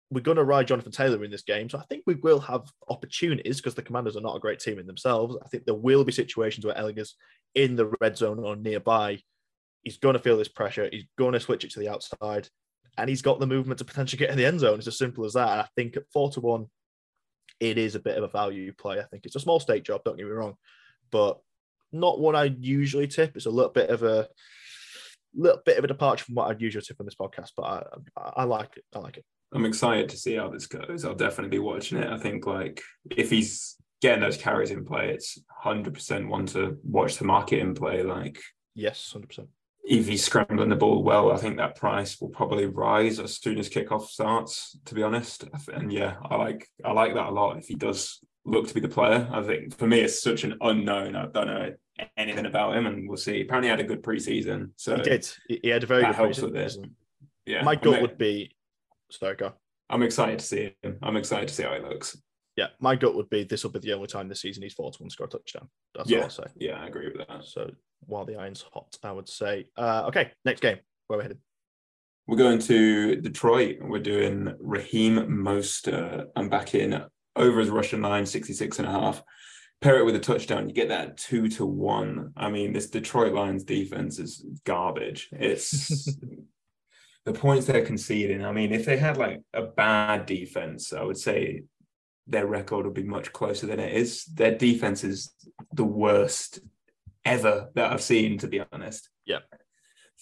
We're 0.09 0.21
going 0.21 0.37
to 0.37 0.45
ride 0.45 0.67
Jonathan 0.67 0.93
Taylor 0.93 1.25
in 1.25 1.31
this 1.31 1.41
game. 1.41 1.69
So 1.69 1.77
I 1.77 1.83
think 1.89 2.03
we 2.07 2.15
will 2.15 2.39
have 2.39 2.61
opportunities 2.87 3.57
because 3.57 3.75
the 3.75 3.81
Commanders 3.81 4.15
are 4.15 4.21
not 4.21 4.37
a 4.37 4.39
great 4.39 4.59
team 4.59 4.79
in 4.79 4.87
themselves. 4.87 5.35
I 5.43 5.49
think 5.49 5.65
there 5.65 5.75
will 5.75 6.05
be 6.05 6.13
situations 6.13 6.65
where 6.65 6.75
Ehlinger's 6.75 7.15
in 7.53 7.75
the 7.75 7.91
red 7.99 8.17
zone 8.17 8.39
or 8.39 8.55
nearby. 8.55 9.19
He's 9.81 9.97
going 9.97 10.13
to 10.13 10.19
feel 10.19 10.37
this 10.37 10.47
pressure. 10.47 10.87
He's 10.89 11.05
going 11.17 11.33
to 11.33 11.39
switch 11.39 11.65
it 11.65 11.71
to 11.71 11.79
the 11.79 11.89
outside. 11.89 12.47
And 12.97 13.09
he's 13.09 13.21
got 13.21 13.41
the 13.41 13.47
movement 13.47 13.79
to 13.79 13.85
potentially 13.85 14.19
get 14.19 14.29
in 14.29 14.37
the 14.37 14.45
end 14.45 14.61
zone. 14.61 14.77
It's 14.77 14.87
as 14.87 14.97
simple 14.97 15.25
as 15.25 15.33
that. 15.33 15.49
And 15.49 15.61
I 15.61 15.67
think 15.75 15.97
at 15.97 16.09
four 16.13 16.31
to 16.31 16.39
one, 16.39 16.67
it 17.59 17.77
is 17.77 17.95
a 17.95 17.99
bit 17.99 18.17
of 18.17 18.23
a 18.23 18.29
value 18.29 18.71
play. 18.73 18.99
I 18.99 19.03
think 19.03 19.25
it's 19.25 19.35
a 19.35 19.41
small 19.41 19.59
stake 19.59 19.83
job, 19.83 20.03
don't 20.05 20.17
get 20.17 20.25
me 20.25 20.31
wrong, 20.31 20.55
but 21.11 21.39
not 21.91 22.19
one 22.19 22.35
I 22.35 22.45
usually 22.45 23.07
tip. 23.07 23.35
It's 23.35 23.45
a 23.45 23.51
little 23.51 23.71
bit 23.71 23.89
of 23.89 24.03
a 24.03 24.29
little 25.35 25.61
bit 25.65 25.77
of 25.77 25.83
a 25.83 25.87
departure 25.87 26.25
from 26.25 26.35
what 26.35 26.49
I'd 26.49 26.61
usually 26.61 26.83
tip 26.83 26.97
on 26.99 27.05
this 27.05 27.15
podcast, 27.15 27.51
but 27.55 27.63
I, 27.63 27.83
I, 28.17 28.31
I 28.37 28.43
like 28.43 28.77
it. 28.77 28.83
I 28.93 28.99
like 28.99 29.17
it. 29.17 29.25
I'm 29.53 29.65
excited 29.65 30.09
to 30.09 30.17
see 30.17 30.35
how 30.35 30.49
this 30.49 30.67
goes. 30.67 31.05
I'll 31.05 31.15
definitely 31.15 31.57
be 31.57 31.59
watching 31.63 31.97
it. 31.99 32.09
I 32.09 32.17
think 32.17 32.45
like 32.45 32.81
if 33.11 33.29
he's 33.29 33.75
getting 34.01 34.21
those 34.21 34.37
carries 34.37 34.71
in 34.71 34.83
play, 34.85 35.09
it's 35.11 35.39
100% 35.63 36.27
one 36.27 36.45
to 36.47 36.77
watch 36.83 37.17
the 37.17 37.25
market 37.25 37.59
in 37.59 37.73
play. 37.73 38.03
Like 38.03 38.39
Yes, 38.73 39.09
hundred 39.13 39.27
percent. 39.27 39.47
if 39.85 40.07
he's 40.07 40.25
scrambling 40.25 40.67
the 40.69 40.75
ball 40.75 41.03
well, 41.03 41.31
I 41.31 41.37
think 41.37 41.55
that 41.57 41.75
price 41.77 42.19
will 42.19 42.29
probably 42.29 42.65
rise 42.65 43.19
as 43.19 43.37
soon 43.37 43.57
as 43.57 43.69
kickoff 43.69 44.07
starts. 44.07 44.77
To 44.85 44.95
be 44.95 45.03
honest, 45.03 45.45
and 45.73 45.93
yeah, 45.93 46.15
I 46.23 46.35
like 46.35 46.67
I 46.83 46.91
like 46.91 47.13
that 47.13 47.27
a 47.27 47.31
lot. 47.31 47.57
If 47.57 47.67
he 47.67 47.75
does 47.75 48.19
look 48.45 48.67
to 48.67 48.73
be 48.73 48.79
the 48.79 48.87
player, 48.87 49.27
I 49.31 49.41
think 49.41 49.75
for 49.75 49.87
me 49.87 50.01
it's 50.01 50.21
such 50.21 50.43
an 50.43 50.57
unknown. 50.61 51.15
I 51.15 51.25
don't 51.27 51.47
know 51.47 51.73
anything 52.17 52.45
about 52.45 52.75
him, 52.77 52.85
and 52.85 53.07
we'll 53.07 53.17
see. 53.17 53.41
Apparently, 53.41 53.67
he 53.67 53.71
had 53.71 53.79
a 53.79 53.83
good 53.83 54.03
preseason, 54.03 54.69
so 54.75 54.95
He 54.97 55.01
did. 55.01 55.29
He 55.47 55.69
had 55.69 55.83
a 55.83 55.87
very 55.87 56.03
good 56.03 56.15
preseason. 56.15 56.91
yeah. 57.45 57.63
My 57.63 57.75
gut 57.75 58.01
would 58.01 58.17
be. 58.17 58.51
Stoker. 59.11 59.53
I'm 59.89 60.01
excited 60.01 60.39
to 60.39 60.45
see 60.45 60.75
him. 60.81 60.97
I'm 61.03 61.15
excited 61.15 61.47
to 61.47 61.53
see 61.53 61.61
how 61.63 61.75
he 61.75 61.79
looks. 61.79 62.17
Yeah, 62.57 62.67
my 62.79 62.95
gut 62.95 63.13
would 63.15 63.29
be 63.29 63.43
this 63.43 63.63
will 63.63 63.71
be 63.71 63.79
the 63.79 63.93
only 63.93 64.07
time 64.07 64.27
this 64.27 64.41
season 64.41 64.63
he's 64.63 64.73
to 64.75 64.81
one 64.81 65.09
score 65.09 65.27
a 65.27 65.29
touchdown. 65.29 65.69
That's 65.93 66.09
Yeah. 66.09 66.17
all 66.19 66.23
I'll 66.23 66.29
say. 66.31 66.43
Yeah, 66.55 66.81
I 66.81 66.87
agree 66.87 67.07
with 67.15 67.27
that. 67.27 67.43
So 67.45 67.69
while 68.07 68.25
the 68.25 68.35
iron's 68.35 68.65
hot, 68.73 68.97
I 69.03 69.11
would 69.11 69.29
say. 69.29 69.67
Uh, 69.77 70.05
okay, 70.07 70.31
next 70.43 70.61
game. 70.61 70.77
Where 71.07 71.17
are 71.17 71.19
we 71.19 71.23
headed? 71.25 71.37
We're 72.27 72.37
going 72.37 72.59
to 72.59 73.17
Detroit. 73.17 73.77
We're 73.81 73.99
doing 73.99 74.55
Raheem 74.59 75.17
Mostert. 75.27 76.29
I'm 76.35 76.49
back 76.49 76.73
in 76.73 77.03
over 77.35 77.59
his 77.59 77.69
Russian 77.69 78.01
line, 78.01 78.25
66 78.25 78.79
and 78.79 78.87
a 78.87 78.91
half. 78.91 79.23
Pair 79.81 79.99
it 79.99 80.05
with 80.05 80.15
a 80.15 80.19
touchdown, 80.19 80.67
you 80.67 80.73
get 80.73 80.89
that 80.89 81.17
two 81.17 81.47
to 81.49 81.65
one. 81.65 82.31
I 82.37 82.49
mean, 82.49 82.73
this 82.73 82.89
Detroit 82.89 83.33
Lions 83.33 83.63
defense 83.63 84.19
is 84.19 84.45
garbage. 84.63 85.29
It's 85.31 86.15
the 87.25 87.33
points 87.33 87.65
they're 87.65 87.85
conceding. 87.85 88.45
I 88.45 88.51
mean, 88.51 88.71
if 88.71 88.85
they 88.85 88.97
had 88.97 89.17
like 89.17 89.41
a 89.53 89.63
bad 89.63 90.25
defense, 90.25 90.93
I 90.93 91.03
would 91.03 91.17
say 91.17 91.63
their 92.27 92.47
record 92.47 92.85
would 92.85 92.95
be 92.95 93.03
much 93.03 93.33
closer 93.33 93.67
than 93.67 93.79
it 93.79 93.93
is. 93.93 94.25
Their 94.25 94.55
defense 94.55 95.03
is 95.03 95.33
the 95.73 95.83
worst 95.83 96.59
ever 97.23 97.69
that 97.75 97.91
I've 97.91 98.01
seen, 98.01 98.37
to 98.39 98.47
be 98.47 98.61
honest. 98.71 99.09
Yeah. 99.25 99.39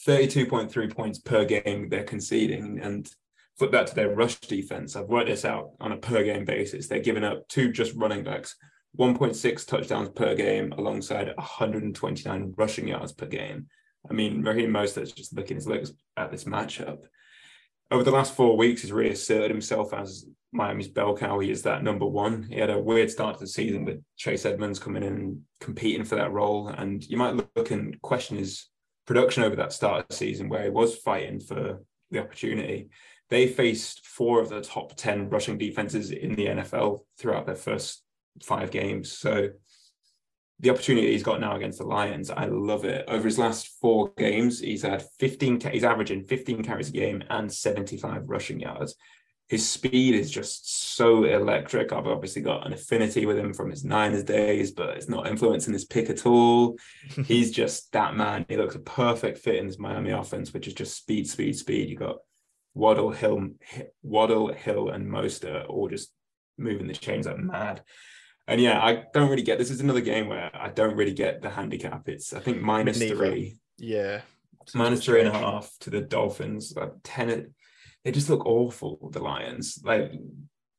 32.3 0.07 0.95
points 0.95 1.19
per 1.19 1.45
game 1.45 1.89
they're 1.89 2.03
conceding. 2.03 2.79
And 2.81 3.09
flip 3.57 3.71
that 3.71 3.87
to 3.87 3.95
their 3.95 4.15
rush 4.15 4.39
defense. 4.39 4.95
I've 4.95 5.07
worked 5.07 5.29
this 5.29 5.45
out 5.45 5.71
on 5.79 5.91
a 5.91 5.97
per 5.97 6.23
game 6.23 6.45
basis. 6.45 6.87
They're 6.87 6.99
giving 6.99 7.23
up 7.23 7.47
two 7.47 7.71
just 7.71 7.95
running 7.95 8.23
backs, 8.23 8.55
1.6 8.97 9.67
touchdowns 9.67 10.09
per 10.09 10.35
game, 10.35 10.71
alongside 10.73 11.33
129 11.35 12.53
rushing 12.57 12.87
yards 12.87 13.11
per 13.11 13.25
game. 13.25 13.67
I 14.09 14.13
mean, 14.13 14.43
Raheem 14.43 14.71
Mostert's 14.71 15.11
just 15.11 15.35
looking 15.35 15.55
his 15.55 15.67
legs 15.67 15.93
at 16.17 16.31
this 16.31 16.43
matchup. 16.43 16.99
Over 17.91 18.03
the 18.03 18.11
last 18.11 18.35
four 18.35 18.57
weeks, 18.57 18.81
he's 18.81 18.91
really 18.91 19.11
asserted 19.11 19.51
himself 19.51 19.93
as 19.93 20.25
Miami's 20.51 20.87
bell 20.87 21.15
cow. 21.15 21.39
He 21.39 21.51
is 21.51 21.63
that 21.63 21.83
number 21.83 22.05
one. 22.05 22.43
He 22.43 22.59
had 22.59 22.69
a 22.69 22.79
weird 22.79 23.09
start 23.09 23.35
to 23.35 23.41
the 23.41 23.47
season 23.47 23.85
with 23.85 24.03
Chase 24.17 24.45
Edmonds 24.45 24.79
coming 24.79 25.03
in 25.03 25.13
and 25.13 25.41
competing 25.59 26.03
for 26.03 26.15
that 26.15 26.31
role. 26.31 26.69
And 26.69 27.03
you 27.03 27.17
might 27.17 27.35
look 27.35 27.71
and 27.71 27.99
question 28.01 28.37
his 28.37 28.67
production 29.05 29.43
over 29.43 29.55
that 29.57 29.73
start 29.73 30.01
of 30.01 30.07
the 30.07 30.15
season 30.15 30.49
where 30.49 30.63
he 30.63 30.69
was 30.69 30.97
fighting 30.97 31.39
for 31.39 31.83
the 32.11 32.19
opportunity. 32.19 32.89
They 33.33 33.47
faced 33.47 34.05
four 34.05 34.39
of 34.39 34.49
the 34.49 34.61
top 34.61 34.95
10 34.95 35.27
rushing 35.27 35.57
defenses 35.57 36.11
in 36.11 36.35
the 36.35 36.45
NFL 36.45 36.99
throughout 37.17 37.47
their 37.47 37.55
first 37.55 38.03
five 38.43 38.69
games. 38.69 39.11
So 39.11 39.49
the 40.59 40.69
opportunity 40.69 41.13
he's 41.13 41.23
got 41.23 41.41
now 41.41 41.55
against 41.55 41.79
the 41.79 41.87
Lions, 41.87 42.29
I 42.29 42.45
love 42.45 42.85
it. 42.85 43.05
Over 43.07 43.23
his 43.23 43.39
last 43.39 43.69
four 43.81 44.11
games, 44.19 44.59
he's 44.59 44.83
had 44.83 45.03
15, 45.19 45.61
ca- 45.61 45.71
he's 45.71 45.83
averaging 45.83 46.25
15 46.25 46.61
carries 46.61 46.89
a 46.89 46.91
game 46.91 47.23
and 47.31 47.51
75 47.51 48.29
rushing 48.29 48.59
yards. 48.59 48.93
His 49.47 49.67
speed 49.67 50.13
is 50.13 50.29
just 50.29 50.95
so 50.95 51.23
electric. 51.23 51.91
I've 51.91 52.05
obviously 52.05 52.43
got 52.43 52.67
an 52.67 52.73
affinity 52.73 53.25
with 53.25 53.39
him 53.39 53.51
from 53.51 53.71
his 53.71 53.83
Niners 53.83 54.25
days, 54.25 54.73
but 54.73 54.95
it's 54.95 55.09
not 55.09 55.25
influencing 55.25 55.73
his 55.73 55.85
pick 55.85 56.11
at 56.11 56.27
all. 56.27 56.77
He's 57.25 57.49
just 57.49 57.91
that 57.93 58.15
man. 58.15 58.45
He 58.47 58.57
looks 58.57 58.75
a 58.75 58.79
perfect 58.79 59.39
fit 59.39 59.55
in 59.55 59.65
this 59.65 59.79
Miami 59.79 60.11
offense, 60.11 60.53
which 60.53 60.67
is 60.67 60.75
just 60.75 60.95
speed, 60.95 61.27
speed, 61.27 61.57
speed. 61.57 61.89
You 61.89 61.95
got 61.97 62.17
Waddle, 62.73 63.11
Hill, 63.11 63.49
Waddle, 64.01 64.51
Hill, 64.53 64.89
and 64.89 65.07
Mostert 65.07 65.69
all 65.69 65.87
just 65.87 66.11
moving 66.57 66.87
the 66.87 66.93
chains 66.93 67.27
like 67.27 67.37
mad. 67.37 67.83
And 68.47 68.59
yeah, 68.59 68.81
I 68.83 69.03
don't 69.13 69.29
really 69.29 69.43
get 69.43 69.57
this 69.57 69.71
is 69.71 69.79
another 69.79 70.01
game 70.01 70.27
where 70.27 70.51
I 70.53 70.69
don't 70.69 70.95
really 70.95 71.13
get 71.13 71.41
the 71.41 71.49
handicap. 71.49 72.09
It's 72.09 72.33
I 72.33 72.39
think 72.39 72.61
minus 72.61 72.97
three, 72.97 73.57
Yeah. 73.77 74.21
minus 74.73 75.05
three 75.05 75.19
and 75.21 75.29
a 75.29 75.37
half 75.37 75.71
to 75.81 75.89
the 75.89 76.01
Dolphins. 76.01 76.73
Like 76.75 76.91
ten, 77.03 77.53
they 78.03 78.11
just 78.11 78.29
look 78.29 78.45
awful. 78.45 79.09
The 79.13 79.21
Lions, 79.23 79.79
like 79.85 80.11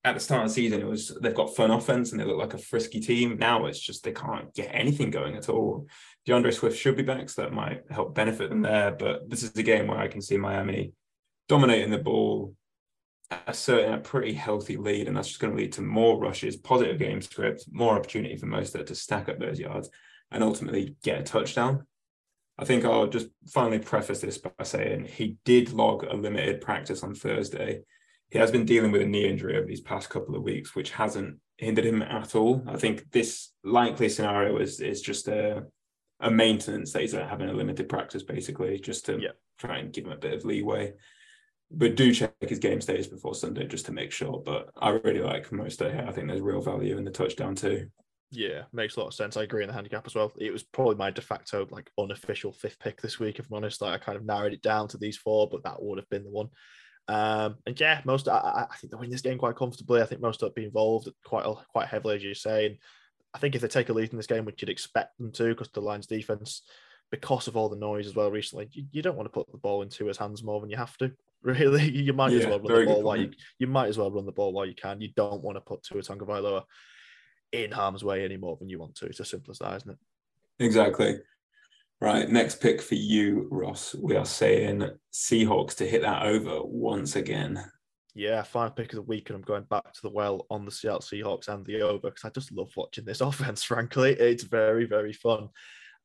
at 0.05 0.13
the 0.15 0.21
start 0.21 0.43
of 0.43 0.49
the 0.49 0.55
season, 0.55 0.81
it 0.83 0.87
was 0.87 1.17
they've 1.23 1.35
got 1.35 1.57
fun 1.57 1.71
offense 1.71 2.13
and 2.13 2.21
they 2.21 2.25
look 2.27 2.37
like 2.39 2.53
a 2.53 2.59
frisky 2.59 3.01
team. 3.01 3.39
Now 3.39 3.65
it's 3.65 3.81
just 3.81 4.05
they 4.05 4.13
can't 4.13 4.53
get 4.55 4.69
anything 4.71 5.11
going 5.11 5.35
at 5.37 5.49
all. 5.49 5.87
D'Andre 6.27 6.51
Swift 6.51 6.79
should 6.79 6.97
be 6.97 7.03
back, 7.03 7.31
so 7.31 7.43
that 7.43 7.53
might 7.53 7.83
help 7.91 8.15
benefit 8.15 8.51
them 8.51 8.61
there. 8.63 8.91
But 8.93 9.31
this 9.31 9.43
is 9.43 9.57
a 9.57 9.63
game 9.63 9.87
where 9.87 9.99
I 9.99 10.09
can 10.09 10.21
see 10.21 10.37
Miami 10.37 10.93
dominating 11.49 11.91
the 11.91 11.99
ball, 11.99 12.55
asserting 13.47 13.93
a 13.95 13.99
pretty 13.99 14.33
healthy 14.35 14.77
lead, 14.77 15.09
and 15.09 15.17
that's 15.17 15.29
just 15.29 15.41
going 15.41 15.53
to 15.53 15.57
lead 15.61 15.73
to 15.75 15.83
more 15.83 16.19
rushes, 16.21 16.57
positive 16.57 16.99
game 16.99 17.21
script, 17.21 17.65
more 17.71 17.97
opportunity 17.97 18.37
for 18.37 18.47
Mostert 18.47 18.87
to 18.87 18.95
stack 18.95 19.29
up 19.29 19.39
those 19.39 19.61
yards, 19.61 19.91
and 20.31 20.43
ultimately 20.43 20.97
get 21.03 21.21
a 21.21 21.23
touchdown. 21.23 21.87
I 22.57 22.65
think 22.65 22.85
I'll 22.85 23.09
just 23.09 23.29
finally 23.49 23.81
preface 23.81 24.21
this 24.21 24.39
by 24.39 24.51
saying 24.63 25.07
he 25.07 25.39
did 25.45 25.73
log 25.73 26.05
a 26.05 26.15
limited 26.15 26.61
practice 26.61 27.03
on 27.03 27.15
Thursday. 27.15 27.81
He 28.31 28.39
has 28.39 28.51
been 28.51 28.65
dealing 28.65 28.93
with 28.93 29.03
a 29.03 29.07
knee 29.07 29.29
injury 29.29 29.57
over 29.57 29.67
these 29.67 29.81
past 29.81 30.09
couple 30.09 30.37
of 30.37 30.43
weeks, 30.43 30.75
which 30.75 30.93
hasn't 30.93 31.39
hindered 31.59 31.85
him 31.85 32.03
at 32.03 32.35
all. 32.35 32.63
I 32.67 32.77
think 32.77 33.11
this 33.11 33.53
likely 33.65 34.09
scenario 34.09 34.57
is 34.59 34.81
is 34.81 35.01
just 35.03 35.29
a 35.29 35.65
a 36.21 36.31
maintenance 36.31 36.93
that 36.93 37.03
he's 37.03 37.13
having 37.13 37.49
a 37.49 37.53
limited 37.53 37.89
practice, 37.89 38.23
basically, 38.23 38.79
just 38.79 39.05
to 39.07 39.21
Yeah. 39.21 39.33
try 39.59 39.79
and 39.79 39.93
give 39.93 40.07
him 40.07 40.13
a 40.13 40.17
bit 40.17 40.33
of 40.33 40.45
leeway. 40.45 40.95
But 41.71 41.97
do 41.97 42.15
check 42.15 42.35
his 42.41 42.59
game 42.59 42.81
status 42.81 43.07
before 43.07 43.35
Sunday 43.35 43.67
just 43.67 43.87
to 43.87 43.93
make 43.93 44.13
sure. 44.13 44.43
But 44.45 44.71
I 44.77 44.91
really 44.91 45.21
like 45.21 45.49
Mostert 45.51 45.93
here. 45.93 46.05
I 46.07 46.13
think 46.13 46.29
there's 46.29 46.41
real 46.41 46.61
value 46.61 46.97
in 46.97 47.05
the 47.05 47.11
touchdown 47.11 47.55
too. 47.55 47.89
Yeah, 48.31 48.63
makes 48.73 48.97
a 48.97 49.01
lot 49.01 49.09
of 49.09 49.15
sense. 49.15 49.37
I 49.37 49.43
agree 49.43 49.63
in 49.63 49.69
the 49.69 49.75
handicap 49.75 50.07
as 50.07 50.15
well. 50.15 50.33
It 50.39 50.53
was 50.53 50.63
probably 50.63 50.97
my 50.97 51.11
de 51.11 51.21
facto 51.21 51.67
like 51.71 51.91
unofficial 51.99 52.53
fifth 52.53 52.79
pick 52.81 53.01
this 53.01 53.19
week. 53.19 53.39
If 53.39 53.47
I'm 53.47 53.57
honest, 53.57 53.81
like 53.81 54.01
I 54.01 54.05
kind 54.05 54.17
of 54.17 54.25
narrowed 54.25 54.53
it 54.53 54.63
down 54.63 54.89
to 54.89 54.99
these 54.99 55.17
four, 55.17 55.49
but 55.49 55.63
that 55.65 55.83
would 55.83 55.99
have 55.99 56.09
been 56.11 56.25
the 56.25 56.31
one. 56.31 56.49
Um, 57.07 57.57
and 57.67 57.79
yeah, 57.79 58.01
most 58.05 58.29
I, 58.29 58.67
I 58.71 58.77
think 58.77 58.91
they 58.91 58.99
win 58.99 59.11
this 59.11 59.21
game 59.21 59.39
quite 59.39 59.57
comfortably. 59.57 60.03
I 60.03 60.07
think 60.07 60.21
most 60.21 60.43
of 60.43 60.49
it 60.49 60.55
be 60.55 60.65
involved 60.65 61.09
quite 61.25 61.45
quite 61.71 61.89
heavily, 61.89 62.17
as 62.17 62.25
you 62.25 62.35
say. 62.35 62.67
And 62.67 62.77
I 63.35 63.39
think 63.39 63.55
if 63.55 63.61
they 63.61 63.69
take 63.69 63.89
a 63.89 63.93
lead 63.93 64.11
in 64.11 64.17
this 64.17 64.27
game, 64.27 64.45
which 64.45 64.63
you'd 64.63 64.69
expect 64.69 65.17
them 65.19 65.33
to, 65.33 65.49
because 65.49 65.69
the 65.71 65.81
Lions' 65.81 66.07
defense, 66.07 66.63
because 67.11 67.47
of 67.47 67.57
all 67.57 67.69
the 67.69 67.77
noise 67.77 68.07
as 68.07 68.15
well 68.15 68.31
recently, 68.31 68.69
you, 68.73 68.85
you 68.91 69.03
don't 69.03 69.17
want 69.17 69.27
to 69.27 69.33
put 69.33 69.51
the 69.53 69.59
ball 69.59 69.83
into 69.83 70.07
his 70.07 70.17
hands 70.17 70.43
more 70.43 70.61
than 70.61 70.71
you 70.71 70.77
have 70.77 70.97
to. 70.99 71.13
Really, 71.45 71.91
you 71.95 72.13
might 72.13 72.33
yeah, 72.33 72.41
as 72.41 72.47
well 72.47 72.61
run 72.61 72.67
the 72.67 72.87
ball 72.87 73.03
while 73.03 73.17
you 73.17 73.31
you 73.59 73.67
might 73.67 73.89
as 73.89 73.99
well 73.99 74.11
run 74.11 74.27
the 74.27 74.33
ball 74.33 74.53
while 74.53 74.67
you 74.67 74.75
can. 74.75 75.01
You 75.01 75.11
don't 75.15 75.43
want 75.43 75.57
to 75.57 75.61
put 75.61 75.83
Tua 75.83 76.03
Tagovailoa 76.03 76.65
in 77.53 77.71
harm's 77.71 78.03
way 78.03 78.25
any 78.25 78.37
more 78.37 78.57
than 78.57 78.69
you 78.69 78.79
want 78.79 78.95
to. 78.97 79.07
It's 79.07 79.21
as 79.21 79.31
simple 79.31 79.53
as 79.53 79.59
that, 79.59 79.77
isn't 79.77 79.91
it? 79.91 79.99
Exactly. 80.65 81.19
Right, 82.01 82.29
next 82.29 82.61
pick 82.61 82.83
for 82.83 82.97
you, 82.97 83.49
Ross. 83.51 83.95
We 83.95 84.17
are 84.17 84.27
saying 84.27 84.91
Seahawks 85.13 85.75
to 85.77 85.87
hit 85.87 86.03
that 86.03 86.25
over 86.25 86.63
once 86.63 87.17
again. 87.17 87.65
Yeah, 88.15 88.43
final 88.43 88.71
pick 88.71 88.93
of 88.93 88.97
the 88.97 89.03
week, 89.03 89.29
and 89.29 89.37
I'm 89.37 89.43
going 89.43 89.65
back 89.65 89.93
to 89.93 90.03
the 90.03 90.11
well 90.11 90.47
on 90.51 90.65
the 90.65 90.71
Seattle 90.71 91.01
Seahawks 91.01 91.49
and 91.49 91.65
the 91.65 91.83
over 91.83 92.11
because 92.11 92.25
I 92.25 92.31
just 92.31 92.53
love 92.53 92.71
watching 92.77 93.05
this 93.05 93.21
offense. 93.23 93.63
Frankly, 93.63 94.13
it's 94.13 94.45
very, 94.45 94.87
very 94.87 95.13
fun. 95.13 95.49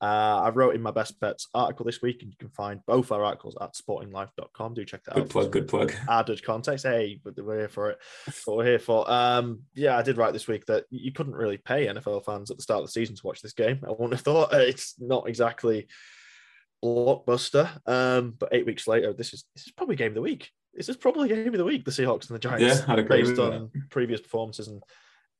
Uh, 0.01 0.41
I 0.43 0.49
wrote 0.49 0.75
in 0.75 0.81
my 0.81 0.91
best 0.91 1.19
bets 1.19 1.47
article 1.53 1.85
this 1.85 2.01
week, 2.01 2.21
and 2.21 2.31
you 2.31 2.37
can 2.37 2.49
find 2.49 2.79
both 2.85 3.11
our 3.11 3.23
articles 3.23 3.57
at 3.59 3.73
sportinglife.com. 3.73 4.73
Do 4.73 4.85
check 4.85 5.03
that 5.03 5.15
good 5.15 5.21
out. 5.21 5.25
Good 5.25 5.31
plug, 5.31 5.51
good 5.51 5.67
plug. 5.67 5.93
Added 6.07 6.43
context. 6.43 6.85
Hey, 6.85 7.19
but 7.23 7.35
we're 7.37 7.59
here 7.59 7.69
for 7.69 7.89
it. 7.89 7.99
what 8.45 8.57
we're 8.57 8.65
here 8.65 8.79
for. 8.79 9.09
Um, 9.11 9.63
yeah, 9.75 9.97
I 9.97 10.01
did 10.01 10.17
write 10.17 10.33
this 10.33 10.47
week 10.47 10.65
that 10.67 10.85
you 10.89 11.11
couldn't 11.11 11.35
really 11.35 11.57
pay 11.57 11.87
NFL 11.87 12.25
fans 12.25 12.49
at 12.49 12.57
the 12.57 12.63
start 12.63 12.81
of 12.81 12.87
the 12.87 12.91
season 12.91 13.15
to 13.15 13.27
watch 13.27 13.41
this 13.41 13.53
game. 13.53 13.79
I 13.85 13.89
wouldn't 13.89 14.13
have 14.13 14.21
thought 14.21 14.49
it's 14.53 14.95
not 14.99 15.27
exactly 15.27 15.87
blockbuster. 16.83 17.69
Um, 17.85 18.35
but 18.39 18.49
eight 18.53 18.65
weeks 18.65 18.87
later, 18.87 19.13
this 19.13 19.33
is 19.33 19.45
this 19.55 19.67
is 19.67 19.73
probably 19.73 19.95
game 19.95 20.09
of 20.11 20.15
the 20.15 20.21
week. 20.21 20.49
This 20.73 20.89
is 20.89 20.97
probably 20.97 21.27
game 21.27 21.47
of 21.47 21.57
the 21.57 21.65
week. 21.65 21.83
The 21.83 21.91
Seahawks 21.91 22.29
and 22.29 22.35
the 22.35 22.39
Giants. 22.39 22.83
Yeah, 22.87 23.01
based 23.01 23.39
on 23.39 23.69
that. 23.73 23.89
previous 23.89 24.21
performances 24.21 24.67
and 24.67 24.81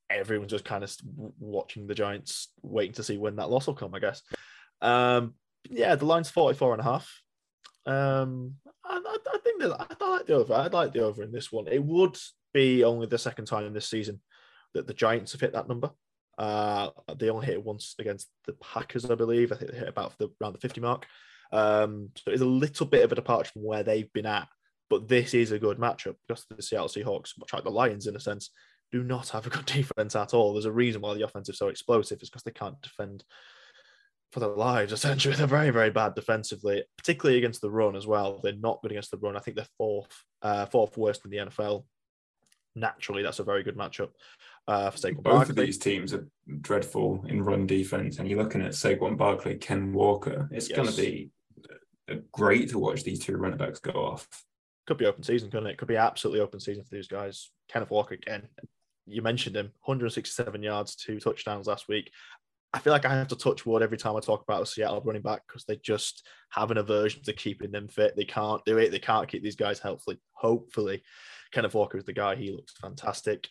everyone's 0.10 0.52
just 0.52 0.66
kind 0.66 0.84
of 0.84 0.94
watching 1.40 1.88
the 1.88 1.96
Giants, 1.96 2.50
waiting 2.62 2.94
to 2.94 3.04
see 3.04 3.18
when 3.18 3.36
that 3.38 3.50
loss 3.50 3.68
will 3.68 3.76
come. 3.76 3.94
I 3.94 4.00
guess. 4.00 4.22
Um, 4.82 5.36
yeah, 5.70 5.96
the 5.96 6.06
line's 6.06 6.30
44 6.30 6.74
and 6.74 6.82
a 6.82 6.84
half. 6.84 7.22
Um, 7.86 8.56
I, 8.86 9.00
I, 9.06 9.38
think 9.44 9.62
that 9.62 9.72
I 9.80 10.06
like 10.06 10.26
the 10.26 10.34
over. 10.34 10.54
I'd 10.54 10.74
like 10.74 10.94
the 10.94 11.04
over 11.04 11.24
in 11.24 11.32
this 11.32 11.52
one. 11.52 11.68
It 11.68 11.84
would 11.84 12.18
be 12.54 12.84
only 12.84 13.08
the 13.08 13.18
second 13.18 13.46
time 13.46 13.66
in 13.66 13.74
this 13.74 13.88
season 13.88 14.22
that 14.74 14.88
the 14.88 14.94
Giants 14.94 15.32
have 15.32 15.42
hit 15.42 15.54
that 15.54 15.68
number. 15.68 15.92
Uh, 16.38 16.90
they 17.18 17.30
only 17.30 17.46
hit 17.46 17.56
it 17.56 17.64
once 17.64 17.96
against 18.00 18.30
the 18.46 18.54
Packers, 18.54 19.10
I 19.10 19.16
believe. 19.16 19.52
I 19.52 19.56
think 19.56 19.72
they 19.72 19.78
hit 19.78 19.90
about 19.90 20.18
the, 20.18 20.30
around 20.42 20.54
the 20.54 20.60
50 20.60 20.82
mark. 20.82 21.06
Um, 21.52 22.10
so 22.16 22.32
it's 22.32 22.42
a 22.42 22.46
little 22.46 22.86
bit 22.86 23.04
of 23.04 23.12
a 23.12 23.16
departure 23.16 23.52
from 23.52 23.64
where 23.64 23.84
they've 23.84 24.12
been 24.14 24.26
at. 24.26 24.48
But 24.90 25.08
this 25.08 25.34
is 25.34 25.52
a 25.52 25.60
good 25.60 25.78
matchup 25.78 26.16
because 26.28 26.46
the 26.50 26.62
Seattle 26.62 26.88
Seahawks, 26.88 27.38
much 27.38 27.54
like 27.54 27.64
the 27.64 27.70
Lions 27.70 28.08
in 28.08 28.16
a 28.16 28.20
sense, 28.20 28.52
do 28.92 29.04
not 29.04 29.30
have 29.30 29.46
a 29.46 29.50
good 29.50 29.66
defense 29.68 30.16
at 30.16 30.34
all. 30.34 30.54
There's 30.54 30.66
a 30.66 30.72
reason 30.72 31.02
why 31.02 31.14
the 31.14 31.26
offense 31.26 31.50
is 31.50 31.58
so 31.58 31.68
explosive. 31.68 32.20
It's 32.22 32.30
because 32.30 32.44
they 32.44 32.52
can't 32.52 32.82
defend 32.82 33.24
for 34.32 34.40
their 34.40 34.50
lives, 34.50 34.92
essentially. 34.94 35.36
They're 35.36 35.48
very, 35.48 35.72
very 35.72 35.90
bad 35.90 36.16
defensively, 36.16 36.84
particularly 36.98 37.38
against 37.38 37.62
the 37.62 37.72
run 37.72 37.96
as 37.96 38.08
well. 38.08 38.40
They're 38.42 38.54
not 38.54 38.82
good 38.82 38.92
against 38.92 39.12
the 39.12 39.18
run. 39.18 39.36
I 39.36 39.40
think 39.40 39.56
they're 39.56 39.68
fourth, 39.78 40.24
uh, 40.42 40.66
fourth 40.68 40.98
worst 40.98 41.26
in 41.26 41.32
the 41.32 41.38
NFL. 41.38 41.86
Naturally, 42.76 43.24
that's 43.24 43.40
a 43.40 43.44
very 43.44 43.64
good 43.64 43.78
matchup 43.78 44.10
uh, 44.68 44.92
for 44.92 44.98
Saquon 44.98 45.16
Both 45.16 45.24
Barkley. 45.24 45.50
of 45.50 45.56
these 45.56 45.78
teams 45.78 46.14
are 46.14 46.28
dreadful 46.62 47.26
in 47.28 47.44
run 47.44 47.66
defense, 47.66 48.20
and 48.20 48.30
you're 48.30 48.42
looking 48.42 48.62
at 48.62 48.72
Saquon 48.72 49.18
Barkley, 49.18 49.56
Ken 49.56 49.92
Walker. 49.92 50.48
It's 50.52 50.70
yes. 50.70 50.78
going 50.78 50.90
to 50.90 50.96
be 50.96 51.32
great 52.32 52.70
to 52.70 52.80
watch 52.80 53.04
these 53.04 53.20
two 53.20 53.38
running 53.38 53.58
backs 53.58 53.80
go 53.80 53.92
off. 53.92 54.28
Could 54.88 54.98
be 54.98 55.06
open 55.06 55.24
season, 55.24 55.52
couldn't 55.52 55.70
it? 55.70 55.78
Could 55.78 55.88
be 55.88 55.98
absolutely 55.98 56.42
open 56.42 56.60
season 56.60 56.84
for 56.84 56.96
these 56.96 57.08
guys. 57.08 57.52
Kenneth 57.68 57.92
Walker 57.92 58.16
again. 58.16 58.48
You 59.06 59.22
mentioned 59.22 59.56
him, 59.56 59.72
167 59.84 60.62
yards, 60.62 60.96
two 60.96 61.20
touchdowns 61.20 61.68
last 61.68 61.88
week. 61.88 62.12
I 62.74 62.80
feel 62.80 62.94
like 62.94 63.06
I 63.06 63.16
have 63.16 63.28
to 63.30 63.36
touch 63.36 63.66
wood 63.66 63.82
every 63.82 63.98
time 63.98 64.16
I 64.16 64.20
talk 64.20 64.44
about 64.44 64.62
a 64.62 64.66
Seattle 64.66 65.02
running 65.04 65.24
back 65.24 65.42
because 65.48 65.66
they 65.66 65.78
just 65.78 66.28
have 66.52 66.70
an 66.70 66.78
aversion 66.78 67.24
to 67.24 67.34
keeping 67.34 67.72
them 67.72 67.88
fit. 67.88 68.16
They 68.16 68.26
can't 68.26 68.64
do 68.64 68.78
it. 68.78 68.92
They 68.92 69.00
can't 69.00 69.28
keep 69.28 69.44
these 69.44 69.56
guys 69.56 69.80
healthy. 69.80 70.20
Hopefully, 70.34 71.02
Kenneth 71.52 71.74
Walker 71.74 71.98
is 71.98 72.04
the 72.04 72.14
guy. 72.14 72.36
He 72.36 72.52
looks 72.52 72.74
fantastic. 72.80 73.48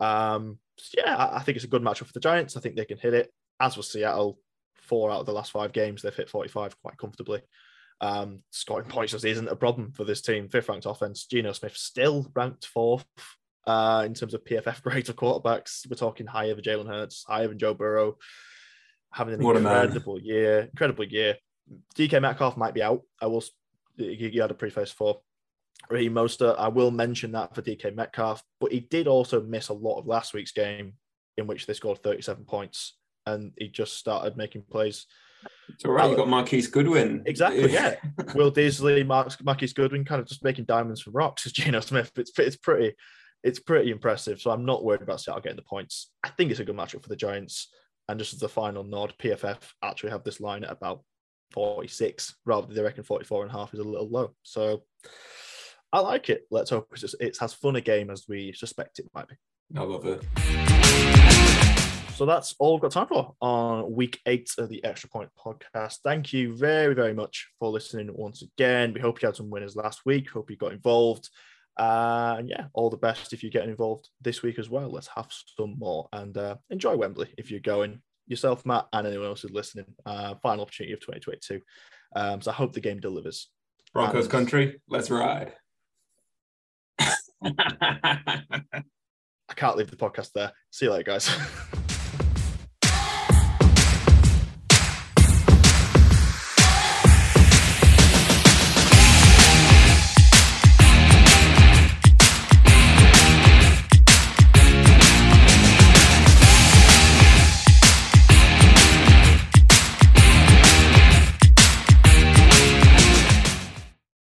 Um, 0.00 0.58
so 0.78 1.00
yeah, 1.04 1.14
I, 1.14 1.36
I 1.36 1.42
think 1.42 1.56
it's 1.56 1.64
a 1.64 1.68
good 1.68 1.82
matchup 1.82 2.06
for 2.06 2.12
the 2.12 2.20
Giants. 2.20 2.56
I 2.56 2.60
think 2.60 2.74
they 2.74 2.84
can 2.84 2.98
hit 2.98 3.14
it. 3.14 3.32
As 3.60 3.76
was 3.76 3.90
Seattle, 3.90 4.40
four 4.74 5.10
out 5.10 5.20
of 5.20 5.26
the 5.26 5.32
last 5.32 5.52
five 5.52 5.72
games 5.72 6.02
they've 6.02 6.14
hit 6.14 6.28
45 6.28 6.80
quite 6.82 6.98
comfortably. 6.98 7.42
Um, 8.00 8.40
scoring 8.50 8.88
points 8.88 9.12
just 9.12 9.24
isn't 9.24 9.48
a 9.48 9.56
problem 9.56 9.92
for 9.92 10.04
this 10.04 10.20
team. 10.20 10.48
Fifth 10.48 10.68
ranked 10.68 10.86
offense. 10.86 11.26
Geno 11.26 11.52
Smith 11.52 11.76
still 11.76 12.30
ranked 12.34 12.66
fourth 12.66 13.06
uh, 13.66 14.02
in 14.04 14.12
terms 14.12 14.34
of 14.34 14.44
PFF 14.44 14.82
grade 14.82 15.08
of 15.08 15.16
quarterbacks. 15.16 15.88
We're 15.88 15.96
talking 15.96 16.26
higher 16.26 16.54
than 16.54 16.64
Jalen 16.64 16.88
Hurts, 16.88 17.24
higher 17.26 17.46
than 17.46 17.58
Joe 17.58 17.74
Burrow 17.74 18.16
having 19.12 19.34
an 19.34 19.40
what 19.40 19.56
incredible 19.56 20.20
year, 20.20 20.68
incredible 20.72 21.04
year. 21.04 21.36
DK 21.96 22.20
Metcalf 22.20 22.56
might 22.56 22.74
be 22.74 22.82
out. 22.82 23.02
I 23.20 23.26
will. 23.26 23.42
You 23.96 24.42
had 24.42 24.50
a 24.50 24.54
preface 24.54 24.92
for 24.92 25.20
Raheem 25.90 26.14
Mostert. 26.14 26.56
I 26.58 26.68
will 26.68 26.90
mention 26.90 27.32
that 27.32 27.54
for 27.54 27.62
DK 27.62 27.94
Metcalf, 27.94 28.42
but 28.60 28.72
he 28.72 28.80
did 28.80 29.06
also 29.06 29.42
miss 29.42 29.68
a 29.68 29.74
lot 29.74 29.98
of 29.98 30.06
last 30.06 30.34
week's 30.34 30.52
game 30.52 30.94
in 31.36 31.46
which 31.46 31.66
they 31.66 31.74
scored 31.74 32.02
37 32.02 32.44
points, 32.44 32.96
and 33.26 33.52
he 33.56 33.68
just 33.68 33.96
started 33.96 34.36
making 34.36 34.64
plays. 34.70 35.06
It's 35.68 35.84
all 35.84 35.92
right. 35.92 36.06
You 36.06 36.14
uh, 36.14 36.16
got 36.16 36.28
Marquise 36.28 36.68
Goodwin. 36.68 37.22
Exactly. 37.26 37.72
Yeah. 37.72 37.96
Will 38.34 38.52
Dissly, 38.52 39.06
Mark, 39.06 39.32
Marquise 39.44 39.72
Goodwin, 39.72 40.04
kind 40.04 40.20
of 40.20 40.26
just 40.26 40.44
making 40.44 40.64
diamonds 40.64 41.00
from 41.00 41.12
rocks 41.12 41.46
as 41.46 41.52
Geno 41.52 41.80
Smith. 41.80 42.10
It's 42.16 42.32
it's 42.38 42.56
pretty, 42.56 42.94
it's 43.42 43.58
pretty 43.58 43.90
impressive. 43.90 44.40
So 44.40 44.50
I'm 44.50 44.64
not 44.64 44.84
worried 44.84 45.02
about 45.02 45.20
Seattle 45.20 45.42
getting 45.42 45.56
the 45.56 45.62
points. 45.62 46.10
I 46.24 46.30
think 46.30 46.50
it's 46.50 46.60
a 46.60 46.64
good 46.64 46.76
matchup 46.76 47.02
for 47.02 47.08
the 47.08 47.16
Giants. 47.16 47.68
And 48.08 48.18
just 48.18 48.34
as 48.34 48.42
a 48.42 48.48
final 48.48 48.84
nod, 48.84 49.14
PFF 49.18 49.58
actually 49.82 50.10
have 50.10 50.24
this 50.24 50.40
line 50.40 50.64
at 50.64 50.70
about 50.70 51.02
46 51.52 52.36
rather 52.44 52.66
than 52.66 52.76
they 52.76 52.82
reckon 52.82 53.04
44 53.04 53.42
and 53.42 53.50
a 53.50 53.54
half 53.54 53.74
is 53.74 53.80
a 53.80 53.84
little 53.84 54.08
low. 54.08 54.32
So 54.42 54.82
I 55.92 56.00
like 56.00 56.30
it. 56.30 56.42
Let's 56.50 56.70
hope 56.70 56.88
it's, 56.92 57.00
just, 57.00 57.16
it's 57.20 57.42
as 57.42 57.52
fun 57.52 57.76
a 57.76 57.80
game 57.80 58.10
as 58.10 58.26
we 58.28 58.52
suspect 58.52 58.98
it 58.98 59.06
might 59.14 59.28
be. 59.28 59.36
I 59.76 59.82
love 59.82 60.06
it. 60.06 60.22
So 62.14 62.24
that's 62.24 62.54
all 62.58 62.74
we've 62.74 62.82
got 62.82 62.92
time 62.92 63.08
for 63.08 63.34
on 63.42 63.92
week 63.92 64.20
eight 64.24 64.50
of 64.56 64.70
the 64.70 64.82
Extra 64.84 65.10
Point 65.10 65.28
podcast. 65.38 65.98
Thank 66.02 66.32
you 66.32 66.56
very, 66.56 66.94
very 66.94 67.12
much 67.12 67.48
for 67.58 67.68
listening 67.68 68.08
once 68.14 68.42
again. 68.42 68.94
We 68.94 69.00
hope 69.00 69.20
you 69.20 69.26
had 69.26 69.36
some 69.36 69.50
winners 69.50 69.76
last 69.76 70.00
week. 70.06 70.30
Hope 70.30 70.50
you 70.50 70.56
got 70.56 70.72
involved. 70.72 71.28
Uh, 71.76 72.36
and 72.38 72.48
yeah, 72.48 72.66
all 72.72 72.90
the 72.90 72.96
best 72.96 73.32
if 73.32 73.42
you're 73.42 73.50
getting 73.50 73.70
involved 73.70 74.08
this 74.20 74.42
week 74.42 74.58
as 74.58 74.70
well. 74.70 74.90
Let's 74.90 75.08
have 75.14 75.28
some 75.30 75.76
more 75.78 76.08
and 76.12 76.36
uh, 76.36 76.56
enjoy 76.70 76.96
Wembley 76.96 77.28
if 77.36 77.50
you're 77.50 77.60
going 77.60 78.00
yourself, 78.26 78.64
Matt, 78.66 78.86
and 78.92 79.06
anyone 79.06 79.26
else 79.26 79.42
who's 79.42 79.52
listening. 79.52 79.86
Uh, 80.04 80.34
final 80.42 80.62
opportunity 80.62 80.94
of 80.94 81.00
2022. 81.00 81.60
Um, 82.14 82.40
so 82.40 82.50
I 82.50 82.54
hope 82.54 82.72
the 82.72 82.80
game 82.80 83.00
delivers. 83.00 83.50
Broncos 83.92 84.24
and... 84.24 84.32
country, 84.32 84.80
let's 84.88 85.10
ride. 85.10 85.52
I 89.48 89.54
can't 89.54 89.76
leave 89.76 89.90
the 89.90 89.96
podcast 89.96 90.32
there. 90.32 90.52
See 90.70 90.86
you 90.86 90.92
later, 90.92 91.04
guys. 91.04 91.30